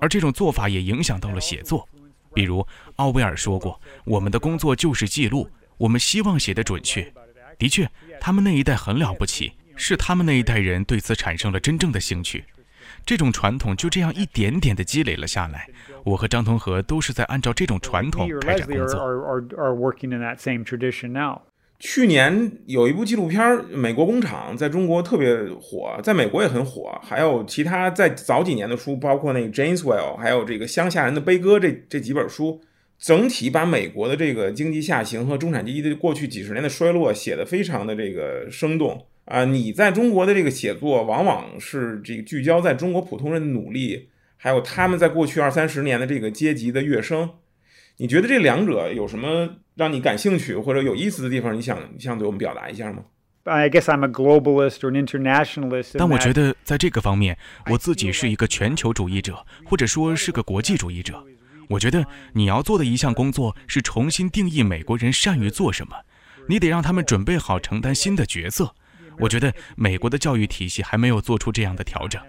[0.00, 1.88] 而这种做法也影响到了写作。
[2.34, 5.48] 比如，奥威尔说过：“我们的工作就是记录，
[5.78, 7.10] 我们希望写得准确。”
[7.58, 7.88] 的确，
[8.20, 12.44] 他们那一代很了不起，是他们那一代人对此产生了真正的兴趣。
[13.06, 15.68] 这种传统就这样一点点的积累了下来。
[16.04, 19.00] 我和张同和都是在按照这种传统开展工作。
[21.78, 26.98] 去年有一部纪录片《美国工厂》在中国特别火，在美国也很火。
[27.02, 32.62] 还有其他在早几年的书，包括那个 James Well，还有这个《乡下人的悲歌》这这几本书，
[32.98, 39.44] 整体把美国的这个经济下行和中产阶级的过去几十年的衰落写得非常的这个生动啊！
[39.44, 44.08] 你在中国的这个写作，往往是这个聚焦在中国普通人的努力，
[44.38, 47.28] 还有他们在过去二三十年的这个阶级的跃升。
[47.98, 49.48] 你觉得这两者有什么？
[49.74, 53.02] 让你感兴趣或者有意思的地方，你想你想对我们表达一下吗
[53.44, 55.96] ？I guess I'm a globalist or an internationalist.
[55.98, 57.36] 但我觉得在这个方面，
[57.70, 61.22] 我自己是一个全球主义者，或者说是个国际主义者。
[61.68, 65.96] 我觉得你要做的一项工作是重新定义美国人善于做什么，
[66.48, 68.74] 你得让他们准备好承担新的角色。
[69.18, 72.20] 我觉得美国的教育体系还没有做出这样的调整。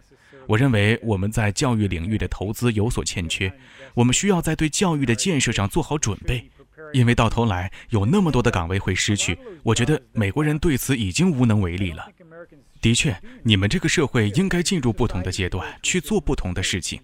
[0.48, 3.52] 我认为我们在教育领域的投资有所欠缺，
[3.94, 6.50] 我们需要在对教育的建设上做好准备。
[6.94, 12.08] 因为到头来有那么多的岗位会失去，我觉得美国人对此已经无能为力了。
[12.80, 17.02] 的确，你们这个社会应该进入不同的阶段去做不同的事情。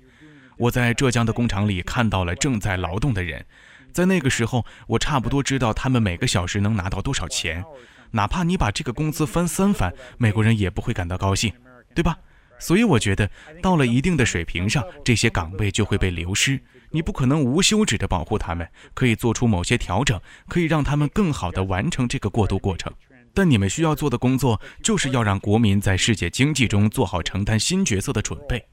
[0.56, 3.46] 我在浙江的工厂里看到了正在劳动的人，
[3.92, 7.66] 在那个时候，我差不多知道他们每个小时能拿到多少钱。
[8.12, 11.52] 哪怕你把这个工资翻三番，美国人也不会感到高兴，
[11.94, 12.18] 对吧？
[12.64, 13.30] 所以我觉得
[13.62, 16.58] 到了一定的水平上，这些岗位就会被流失。
[16.92, 22.90] 你不可能无休止地保护他们，可以做出某些调整，可以让他们更好地完成这个过渡过程。
[23.34, 28.64] 但你们需要做的工作，就是要让国民在世界经济中做好承担新角色的准备。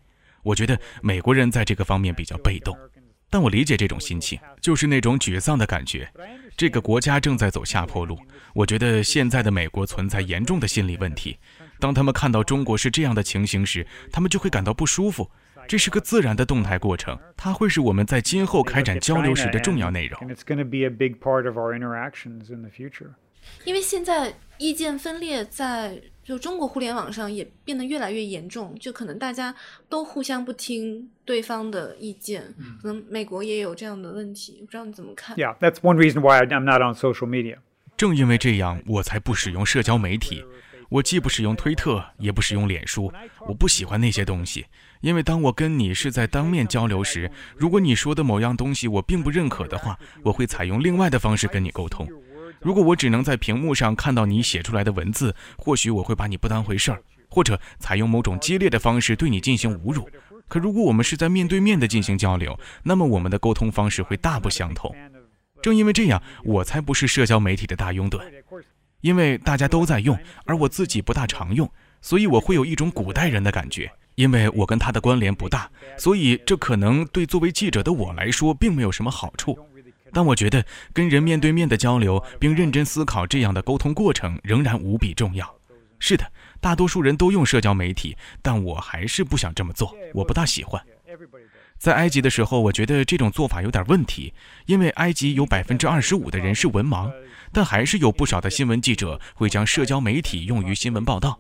[0.43, 2.77] 我觉得美国人在这个方面比较被动，
[3.29, 6.09] 但我理解这种心情，就是那种沮丧的感觉。
[6.57, 8.17] 这个国家正在走下坡路。
[8.55, 11.37] 我觉得现在的美国存在严重的心理问题。
[11.81, 15.29] 当他们看到中国是这样的情形时，他们就会感到不舒服。
[15.67, 20.21] 这是个自然的动态过程，它会是我们在今后开展交流时的重要内容。
[23.65, 29.55] 因为现在意见分裂在就中国互联网上也变得越来越严重，就可能大家
[29.89, 37.57] 都互相不听对方的意见，可能美国也有这样的问题，不知道你怎么看？Yeah, that's one reason why I'm not on social media.
[37.97, 40.45] 正因为这样，我才不使用社交媒体。
[40.91, 43.13] 我既不使用推特，也不使用脸书，
[43.47, 44.67] 我不喜欢那些东西。
[45.01, 52.09] 因为当我跟你是在当面交流时，如果你说的某样东西我并不认可的话，我会采用另外的方式跟你沟通。
[52.61, 60.07] 如果我只能在屏幕上看到你写出来的文字，或许我会把你不当回事儿，或者采用某种激烈的方式对你进行侮辱。
[60.49, 64.93] 可如果我们是在面对面的进行交流，那么我们的沟通方式会大不相同。
[65.63, 68.21] 正因为这样，我才不是社交媒体的大拥趸。
[69.01, 71.71] 因为大家都在用，而我自己不大常用，
[72.01, 73.91] 所以我会有一种古代人的感觉。
[74.17, 79.59] 因为我跟他的关联不大，所以这可能对作为记者的我来说并没有什么好处。
[80.13, 85.55] 但我觉得跟人面对面的交流，并认真思考这样的沟通过程仍然无比重要。
[85.99, 86.31] 是的，
[86.61, 90.83] 大多数人都用社交媒体，但我还是不想这么做，我不大喜欢。
[91.79, 94.35] 在埃及的时候，我觉得这种做法有点问题，
[94.67, 97.11] 因为埃及有百分之二十五的人是文盲。
[97.53, 101.39] 但还是有不少的新闻记者会将社交媒体用于新闻报道，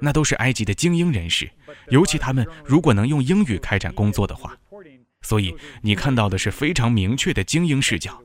[0.00, 1.50] 那都是埃及的精英人士，
[1.88, 4.56] 尤其他们如果能用英语开展工作的话。
[5.22, 8.20] 所以你看到的是非常明确的精英视角。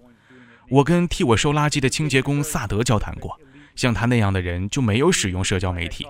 [0.69, 3.39] 我跟替我收垃圾的清洁工萨德交谈过，
[3.75, 6.05] 像他那样的人就没有使用社交媒体。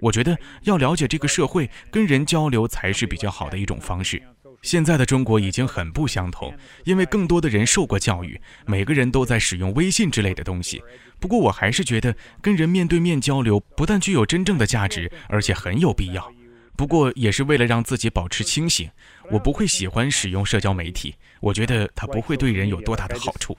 [0.00, 4.22] 我觉得要了解这个社会，跟人交流才是比较好的一种方式。
[4.62, 6.54] 现在的中国已经很不相同，
[6.84, 10.82] 因为更多的人受过教育，每个人都在使用微信之类的东西。
[11.18, 16.30] 不过，我还是觉得跟人面对面交流不但具有真正的价值，而且很有必要。
[16.76, 18.90] 不过，也是为了让自己保持清醒，
[19.30, 21.14] 我不会喜欢使用社交媒体。
[21.40, 23.56] 我觉得它不会对人有多大的好处。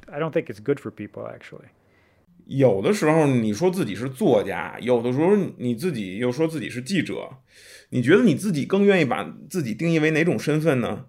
[2.45, 7.29] 有的时候你说自己是作家，有的时候你自己又说自己是记者。
[7.89, 11.05] 你觉得你自己更愿意把自己定义为哪种身份呢？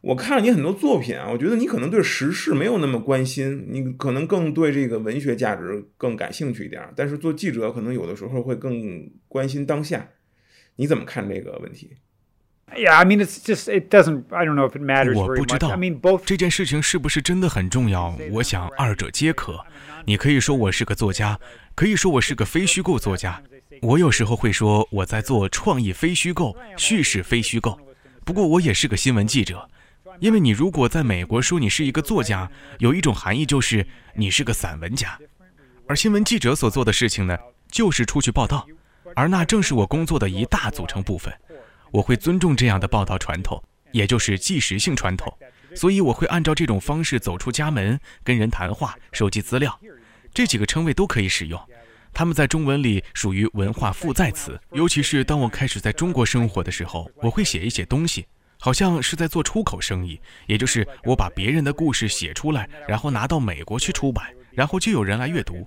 [0.00, 6.82] 我看了你很多作品啊，我觉得你可能对时事没有那么关心，你可能更对这个文学价值更感兴趣一点。
[6.94, 10.10] 但是做记者可能有的时候会更关心当下。
[10.76, 11.90] 你怎么看这个问题
[12.72, 14.24] ？Yeah, I mean, it's just it doesn't.
[14.30, 15.16] I don't know if it matters.
[15.16, 18.16] 我不知道 I mean, both 这件事情是不是真的很重要？
[18.32, 19.64] 我想二者皆可。
[20.06, 21.38] 你可以说我是个作家，
[21.74, 23.42] 可以说我是个非虚构作家。
[23.82, 27.78] 我有时候会说我在做创意非虚构、叙事非虚构，
[28.24, 29.68] 不过我也是个新闻记者。
[30.20, 35.18] 因为你如果在美国说你是一个作家，有一种含义就是你是个散文家，
[35.88, 37.36] 而新闻记者所做的事情呢，
[37.70, 38.66] 就是出去报道。
[39.16, 41.32] 而那正是我工作的一大组成部分。
[41.94, 45.32] 我会尊重这样的报道传统，也就是即时性传统，
[45.76, 49.78] 所以我会按照这种方式走出家门，跟人谈话，收集资料。
[50.32, 51.60] 这几个称谓都可以使用，
[52.12, 54.60] 他们在中文里属于文化负载词。
[54.72, 58.26] 尤其是当我开始在中国生活的时候，我会写一写东西，
[58.58, 65.64] 好像是在做出口生意，也就是我把别人的故事写出来，然后拿到美国去出版，然后就有人来阅读。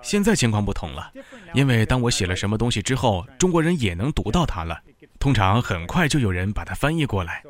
[0.00, 1.10] 现在情况不同了，
[1.54, 4.80] 因为当我写了什么东西之后，中国人也能读到它了。
[5.20, 7.42] 通常很快就有人把它翻译过来，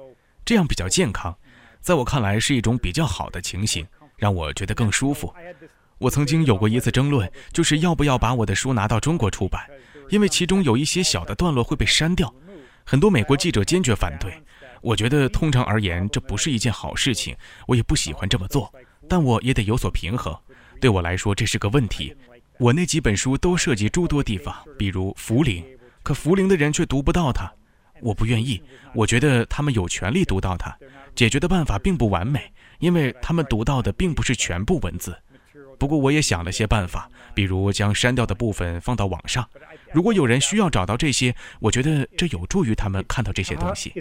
[0.44, 1.32] 这样比较健康，
[1.80, 5.32] 在我看来是一种比较好的情形，让我觉得更舒服。
[5.98, 9.64] 我曾经有过一次争论，就是要不要把我的书拿到中国出版，
[10.08, 12.34] 因为其中有一些小的段落会被删掉。
[12.84, 14.32] 很多美国记者坚决反对。
[14.82, 17.36] 我觉得通常而言这不是一件好事情，
[17.68, 18.72] 我也不喜欢这么做，
[19.08, 20.36] 但我也得有所平衡。
[20.80, 22.12] 对我来说这是个问题。
[22.58, 25.64] 我那几本书都涉及诸多地方，比如福陵，
[26.02, 27.48] 可福陵的人却读不到它。
[28.02, 28.62] 我不愿意，
[28.94, 30.76] 我觉得他们有权利读到它。
[31.14, 35.16] 解决的办法并不完美，因为他们读到的并不是全部文字。
[35.78, 39.48] 不过我也想了些办法，比如将删掉的部分放到网上。
[39.92, 43.92] 如果有人需要找到这些，我觉得这有助于他们看到这些东西。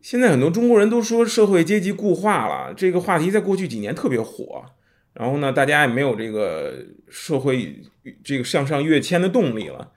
[0.00, 4.64] 现在很多中国人都说社会阶级固化了，这个话题在过去几年特别火。
[5.12, 6.72] 然后呢，大家也没有这个
[7.10, 7.82] 社会
[8.22, 9.90] 这个向上跃迁的动力了。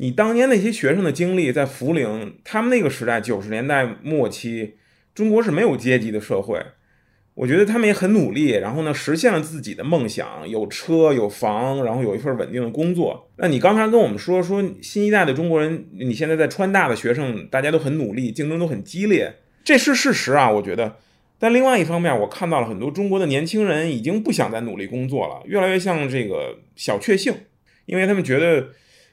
[0.00, 4.74] 你当年那些学生的经历，在涪陵，他们那个时代九十年代末期，
[5.12, 6.56] 中国是没有阶级的社会。
[7.34, 13.28] 我觉得他们也很努力，然后呢，实现了自己的梦想，有车有房，然后有一份稳定的工作。
[13.38, 19.34] 那你刚才跟我们说说新一代的中国人，你现在在川大的学生，大家都很努力，竞争都很激烈，
[19.64, 20.96] 这是事实啊，我觉得。
[21.40, 27.34] 但另外一方面，我看到了很多中国的年轻人已经不想再努力工作了，越来越像这个小确幸，
[27.86, 28.68] 因为他们觉得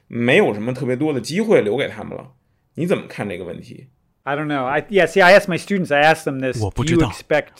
[0.06, 2.32] 没有什么特别多的机会留给他们了。
[2.74, 3.88] 你怎么看这个问题
[4.22, 4.64] ？I don't know.
[4.64, 5.06] I yeah.
[5.06, 5.94] See, I asked my students.
[5.94, 6.62] I asked them this.
[6.62, 7.12] 我不知道。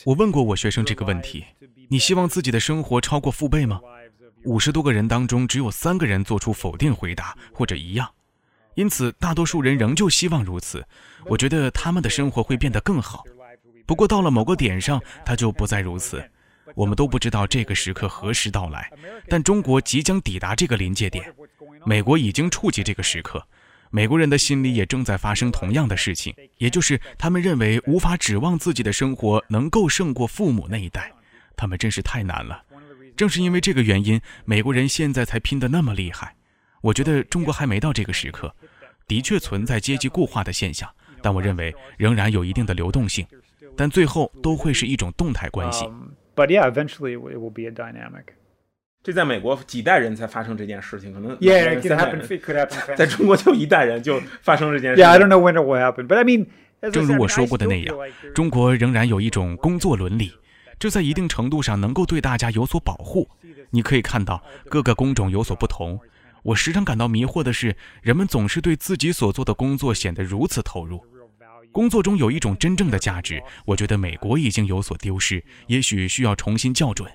[0.05, 1.45] 我问过我学生这个问题：
[1.89, 3.81] 你希望自己的生活超过父辈吗？
[4.45, 8.09] 五十多个人当中，只有三个人做出否定回答或者一样。
[8.75, 10.85] 因此，大多数人仍旧希望如此。
[11.25, 13.25] 我觉得他们的生活会变得更好。
[13.87, 16.23] 不过到了某个点上，他就不再如此。
[16.77, 18.93] 我们都不知道这个时刻何时到来，
[19.29, 21.35] 但中国即将抵达这个临界点。
[21.87, 23.43] 美国已经触及这个时刻，
[23.91, 31.11] 美国人的心里也正在发生同样的事情，也就是他们认为无法指望自己的生活能够胜过父母那一代，
[31.57, 32.63] 他们真是太难了。
[33.17, 36.35] 正是因为这个原因，美国人现在才拼得那么厉害。
[36.83, 38.55] 我觉得中国还没到这个时刻，
[39.09, 40.87] 的确存在阶级固化的现象，
[41.23, 43.27] 但我认为仍然有一定的流动性。
[43.75, 45.89] 但最后都会是一种动态关系。
[46.37, 48.35] But yeah, eventually it will be a dynamic.
[49.03, 52.21] 这在美国几代人才发生这件事情，可能 Yeah, it could happen.
[52.21, 52.95] It could happen.
[52.95, 55.03] 在中国就一代人就发生这件事。
[55.03, 56.47] Yeah, I don't know when it will happen, but I mean.
[56.93, 57.97] 正如我说过的那样，
[58.35, 60.35] 中国仍然有一种工作伦理，
[60.79, 63.29] 这在一定程度上能够对大家有所保护。
[63.71, 65.99] 你可以看到各个工种有所不同。
[66.43, 71.05] 我时常感到迷惑的是，人们总是对自己所做的工作显得如此投入。
[71.77, 77.07] 工作中有一种真正的价值，我觉得美国已经有所丢失，也许需要重新校准。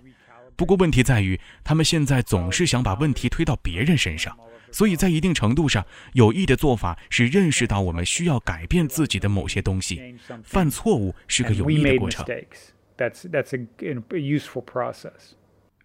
[0.55, 4.37] 不过问题在于，他们现在总是想把问题推到别人身上，
[4.71, 5.83] 所以在一定程度上，
[6.13, 10.15] 有益的做法是认识到我们需要改变自己的某些东西。
[10.43, 12.23] 犯错误是个有益的过程。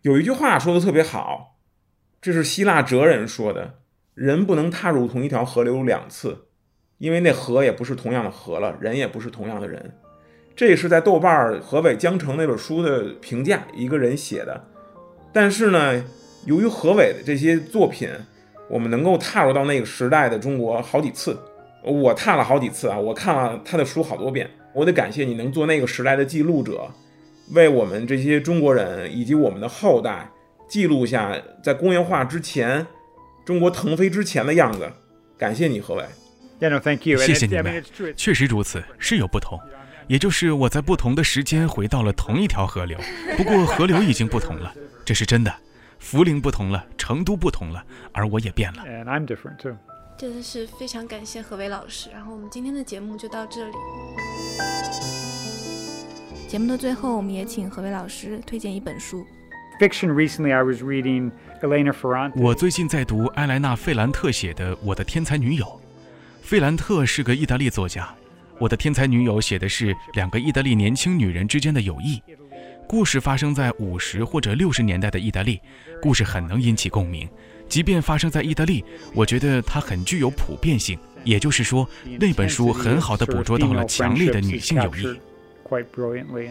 [0.03, 1.57] 有一句话说的特别好，
[2.21, 3.79] 这是希腊哲人说的
[4.13, 6.43] ：“人不能踏入同一条河流两次。”
[6.99, 9.93] 因为那河也不是同样的河了，人也不是同样的人。
[10.55, 14.65] 这是在豆瓣儿河北江城那本书的评价，一个人写的。
[15.33, 16.03] 但是呢，
[16.47, 18.09] 由于何伟的这些作品，
[18.71, 21.39] 我们能够踏入到那个时代的中国好几次。
[21.83, 24.51] 我踏了好几次啊，我看了他的书好多遍。
[24.73, 26.91] 我得感谢你能做那个时代的记录者，
[27.53, 30.31] 为我们这些中国人以及我们的后代
[30.69, 32.87] 记录下在工业化之前，
[33.45, 34.91] 中国腾飞之前的样子。
[35.39, 36.05] 感谢你，何伟。
[36.59, 37.85] 谢谢你们，
[38.17, 39.61] 确实如此，是有不同，
[40.07, 42.99] 也就是我在不同的时间回到了同一条河流，
[43.37, 45.55] 不过河流已经不同了，这是真的。
[45.99, 47.83] 涪陵不同了，成都不同了，
[48.13, 48.85] 而我也变了。
[50.17, 53.75] 真的是非常感谢何伟老师，然后我们今天的节目就到这里。
[56.49, 59.27] 节目的最后，我们也请何伟老师推荐一本书。
[59.81, 62.33] Fiction recently, I was reading Elena Ferrante。
[62.37, 65.65] 我最近在读埃莱娜·费兰特写的《我的天才女友》。
[66.47, 68.05] 费兰特是个意大利作家，
[68.61, 72.23] 《我的天才女友》写的是两个意大利年轻女人之间的友谊。
[72.87, 75.61] 故事发生在五十或者六十年代的意大利，
[76.01, 77.29] 故事很能引起共鸣。
[77.69, 80.97] 即便发生在意大利，我觉得它很具有普遍性。
[81.25, 81.85] 也就是说，
[82.21, 85.19] 那本书很好的捕捉到了强烈的女性友谊。
[85.69, 86.49] quite brilliantly.